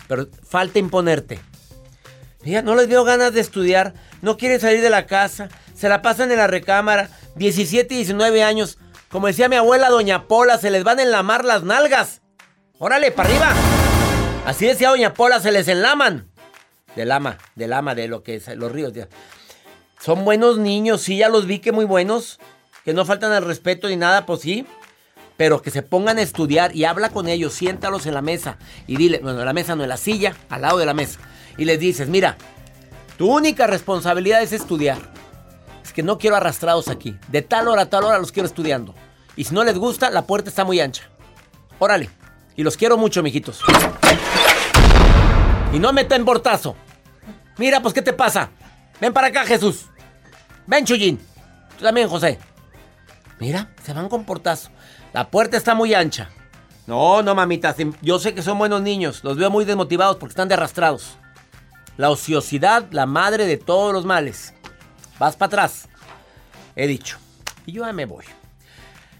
pero 0.07 0.27
falta 0.45 0.79
imponerte. 0.79 1.39
Mira, 2.43 2.61
no 2.61 2.75
les 2.75 2.89
dio 2.89 3.05
ganas 3.05 3.33
de 3.33 3.39
estudiar, 3.39 3.93
no 4.21 4.35
quieren 4.35 4.59
salir 4.59 4.81
de 4.81 4.89
la 4.89 5.05
casa, 5.05 5.47
se 5.75 5.87
la 5.87 6.01
pasan 6.01 6.31
en 6.31 6.39
la 6.39 6.47
recámara, 6.47 7.09
17 7.35 7.93
y 7.93 7.97
19 7.97 8.43
años. 8.43 8.79
Como 9.09 9.27
decía 9.27 9.47
mi 9.47 9.55
abuela 9.55 9.89
Doña 9.89 10.27
Pola, 10.27 10.57
se 10.57 10.71
les 10.71 10.83
van 10.83 10.99
a 10.99 11.03
enlamar 11.03 11.45
las 11.45 11.63
nalgas. 11.63 12.22
Órale, 12.85 13.11
para 13.11 13.29
arriba. 13.29 13.53
Así 14.45 14.65
decía 14.65 14.89
Doña 14.89 15.13
Pola, 15.13 15.39
se 15.39 15.53
les 15.53 15.69
enlaman. 15.69 16.27
Del 16.97 17.13
ama, 17.13 17.37
del 17.55 17.71
ama, 17.71 17.95
de 17.95 18.09
lo 18.09 18.23
que 18.23 18.35
es, 18.35 18.47
los 18.57 18.73
ríos. 18.73 18.91
Son 20.01 20.25
buenos 20.25 20.57
niños, 20.57 20.99
sí, 20.99 21.15
ya 21.15 21.29
los 21.29 21.47
vi 21.47 21.59
que 21.59 21.71
muy 21.71 21.85
buenos. 21.85 22.41
Que 22.83 22.93
no 22.93 23.05
faltan 23.05 23.31
al 23.31 23.45
respeto 23.45 23.87
ni 23.87 23.95
nada, 23.95 24.25
pues 24.25 24.41
sí. 24.41 24.67
Pero 25.37 25.61
que 25.61 25.71
se 25.71 25.81
pongan 25.81 26.17
a 26.17 26.23
estudiar 26.23 26.75
y 26.75 26.83
habla 26.83 27.11
con 27.11 27.29
ellos, 27.29 27.53
siéntalos 27.53 28.05
en 28.05 28.15
la 28.15 28.21
mesa 28.21 28.57
y 28.85 28.97
dile, 28.97 29.19
bueno, 29.23 29.39
en 29.39 29.45
la 29.45 29.53
mesa 29.53 29.77
no, 29.77 29.83
en 29.83 29.89
la 29.89 29.95
silla, 29.95 30.35
al 30.49 30.63
lado 30.63 30.77
de 30.77 30.85
la 30.85 30.93
mesa. 30.93 31.21
Y 31.57 31.63
les 31.63 31.79
dices, 31.79 32.09
mira, 32.09 32.35
tu 33.17 33.33
única 33.33 33.65
responsabilidad 33.65 34.41
es 34.41 34.51
estudiar. 34.51 34.97
Es 35.85 35.93
que 35.93 36.03
no 36.03 36.17
quiero 36.17 36.35
arrastrados 36.35 36.89
aquí. 36.89 37.17
De 37.29 37.43
tal 37.43 37.69
hora 37.69 37.83
a 37.83 37.89
tal 37.89 38.03
hora 38.03 38.17
los 38.17 38.33
quiero 38.33 38.45
estudiando. 38.45 38.93
Y 39.37 39.45
si 39.45 39.53
no 39.53 39.63
les 39.63 39.77
gusta, 39.77 40.09
la 40.09 40.23
puerta 40.23 40.49
está 40.49 40.65
muy 40.65 40.81
ancha. 40.81 41.03
Órale. 41.79 42.09
Y 42.55 42.63
los 42.63 42.77
quiero 42.77 42.97
mucho, 42.97 43.23
mijitos. 43.23 43.61
Y 45.73 45.79
no 45.79 45.91
meten 45.91 46.23
portazo. 46.23 46.75
Mira, 47.57 47.81
pues, 47.81 47.93
¿qué 47.93 48.01
te 48.01 48.13
pasa? 48.13 48.49
Ven 49.01 49.13
para 49.13 49.27
acá, 49.27 49.45
Jesús. 49.45 49.85
Ven, 50.67 50.85
Chuyín. 50.85 51.19
Tú 51.77 51.83
también, 51.83 52.07
José. 52.07 52.39
Mira, 53.39 53.69
se 53.83 53.93
van 53.93 54.09
con 54.09 54.25
portazo. 54.25 54.69
La 55.13 55.29
puerta 55.29 55.57
está 55.57 55.75
muy 55.75 55.93
ancha. 55.93 56.29
No, 56.85 57.23
no, 57.23 57.33
mamita. 57.33 57.75
Yo 58.01 58.19
sé 58.19 58.33
que 58.33 58.41
son 58.41 58.57
buenos 58.57 58.81
niños. 58.81 59.23
Los 59.23 59.37
veo 59.37 59.49
muy 59.49 59.65
desmotivados 59.65 60.17
porque 60.17 60.31
están 60.31 60.47
de 60.47 60.53
arrastrados. 60.53 61.17
La 61.97 62.09
ociosidad, 62.09 62.85
la 62.91 63.05
madre 63.05 63.45
de 63.45 63.57
todos 63.57 63.93
los 63.93 64.05
males. 64.05 64.53
Vas 65.19 65.35
para 65.35 65.47
atrás. 65.47 65.87
He 66.75 66.87
dicho. 66.87 67.17
Y 67.65 67.73
yo 67.73 67.85
ya 67.85 67.93
me 67.93 68.05
voy. 68.05 68.25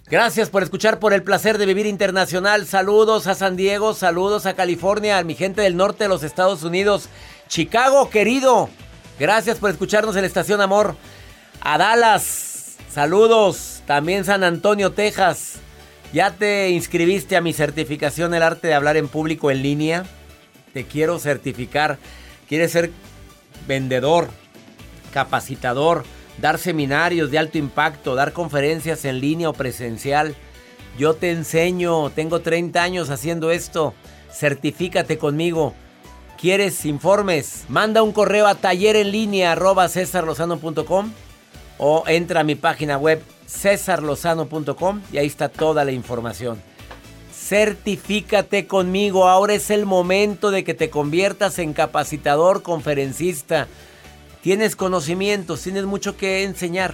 Gracias 0.10 0.50
por 0.50 0.64
escuchar 0.64 1.00
por 1.00 1.14
el 1.14 1.24
placer 1.24 1.58
de 1.58 1.66
vivir 1.66 1.86
internacional. 1.86 2.68
Saludos 2.68 3.26
a 3.28 3.36
San 3.36 3.56
Diego, 3.56 3.94
saludos 3.94 4.46
a 4.46 4.54
California, 4.54 5.18
a 5.18 5.24
mi 5.24 5.34
gente 5.34 5.62
del 5.62 5.78
norte 5.78 6.04
de 6.04 6.10
los 6.10 6.24
Estados 6.24 6.64
Unidos. 6.64 7.08
Chicago, 7.48 8.10
querido. 8.10 8.70
Gracias 9.18 9.60
por 9.60 9.70
escucharnos 9.70 10.16
en 10.16 10.22
la 10.22 10.28
Estación 10.28 10.60
Amor. 10.60 10.96
A 11.62 11.78
Dallas, 11.78 12.76
saludos. 12.92 13.82
También 13.88 14.26
San 14.26 14.44
Antonio, 14.44 14.92
Texas. 14.92 15.56
¿Ya 16.12 16.32
te 16.32 16.70
inscribiste 16.70 17.38
a 17.38 17.42
mi 17.42 17.54
certificación 17.54 18.34
El 18.34 18.44
arte 18.44 18.68
de 18.68 18.74
hablar 18.74 18.98
en 18.98 19.08
público 19.08 19.52
en 19.52 19.64
línea? 19.64 20.06
Te 20.74 20.86
quiero 20.86 21.18
certificar. 21.18 21.98
¿Quieres 22.50 22.74
ser 22.74 22.92
vendedor, 23.68 24.30
capacitador? 25.14 26.04
Dar 26.38 26.58
seminarios 26.58 27.32
de 27.32 27.40
alto 27.40 27.58
impacto, 27.58 28.16
dar 28.16 28.34
conferencias 28.34 29.06
en 29.06 29.20
línea 29.20 29.50
o 29.50 29.54
presencial. 29.54 30.36
Yo 30.98 31.14
te 31.14 31.32
enseño, 31.32 32.10
tengo 32.12 32.42
30 32.42 32.82
años 32.82 33.10
haciendo 33.10 33.52
esto. 33.52 33.94
Certifícate 34.32 35.18
conmigo. 35.18 35.74
¿Quieres 36.40 36.86
informes? 36.86 37.66
Manda 37.70 38.04
un 38.04 38.12
correo 38.12 38.48
a 38.48 38.56
taller 38.56 38.96
en 38.96 39.12
línea 39.12 39.58
o 41.78 42.04
entra 42.08 42.42
a 42.42 42.44
mi 42.44 42.56
página 42.56 42.98
web 42.98 43.22
cesarlozano.com 43.48 45.02
y 45.12 45.18
ahí 45.18 45.28
está 45.28 45.50
toda 45.50 45.86
la 45.86 45.92
información. 45.92 46.62
Certifícate 47.32 48.68
conmigo, 48.68 49.28
ahora 49.28 49.54
es 49.54 49.70
el 49.70 49.86
momento 49.86 50.52
de 50.52 50.64
que 50.64 50.74
te 50.74 50.90
conviertas 50.90 51.60
en 51.60 51.74
capacitador, 51.74 52.62
conferencista 52.62 53.68
Tienes 54.44 54.76
conocimientos, 54.76 55.62
tienes 55.62 55.86
mucho 55.86 56.18
que 56.18 56.44
enseñar 56.44 56.94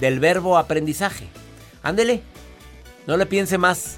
del 0.00 0.18
verbo 0.18 0.58
aprendizaje. 0.58 1.28
Ándele, 1.84 2.20
no 3.06 3.16
le 3.16 3.26
piense 3.26 3.58
más. 3.58 3.94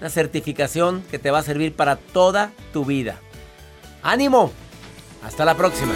Una 0.00 0.08
certificación 0.08 1.02
que 1.10 1.18
te 1.18 1.32
va 1.32 1.40
a 1.40 1.42
servir 1.42 1.74
para 1.74 1.96
toda 1.96 2.52
tu 2.72 2.84
vida. 2.84 3.16
¡Ánimo! 4.04 4.52
Hasta 5.26 5.44
la 5.44 5.56
próxima. 5.56 5.94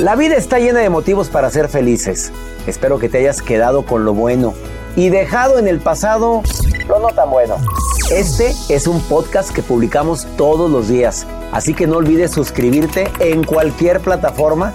La 0.00 0.16
vida 0.16 0.34
está 0.34 0.58
llena 0.58 0.80
de 0.80 0.90
motivos 0.90 1.28
para 1.28 1.48
ser 1.48 1.68
felices. 1.68 2.32
Espero 2.66 2.98
que 2.98 3.08
te 3.08 3.18
hayas 3.18 3.40
quedado 3.40 3.86
con 3.86 4.04
lo 4.04 4.14
bueno 4.14 4.52
y 4.96 5.10
dejado 5.10 5.60
en 5.60 5.68
el 5.68 5.78
pasado 5.78 6.42
lo 6.88 6.98
no 6.98 7.10
tan 7.10 7.30
bueno. 7.30 7.58
Este 8.10 8.52
es 8.68 8.88
un 8.88 9.00
podcast 9.02 9.54
que 9.54 9.62
publicamos 9.62 10.26
todos 10.36 10.68
los 10.68 10.88
días, 10.88 11.24
así 11.52 11.72
que 11.72 11.86
no 11.86 11.98
olvides 11.98 12.32
suscribirte 12.32 13.08
en 13.20 13.44
cualquier 13.44 14.00
plataforma 14.00 14.74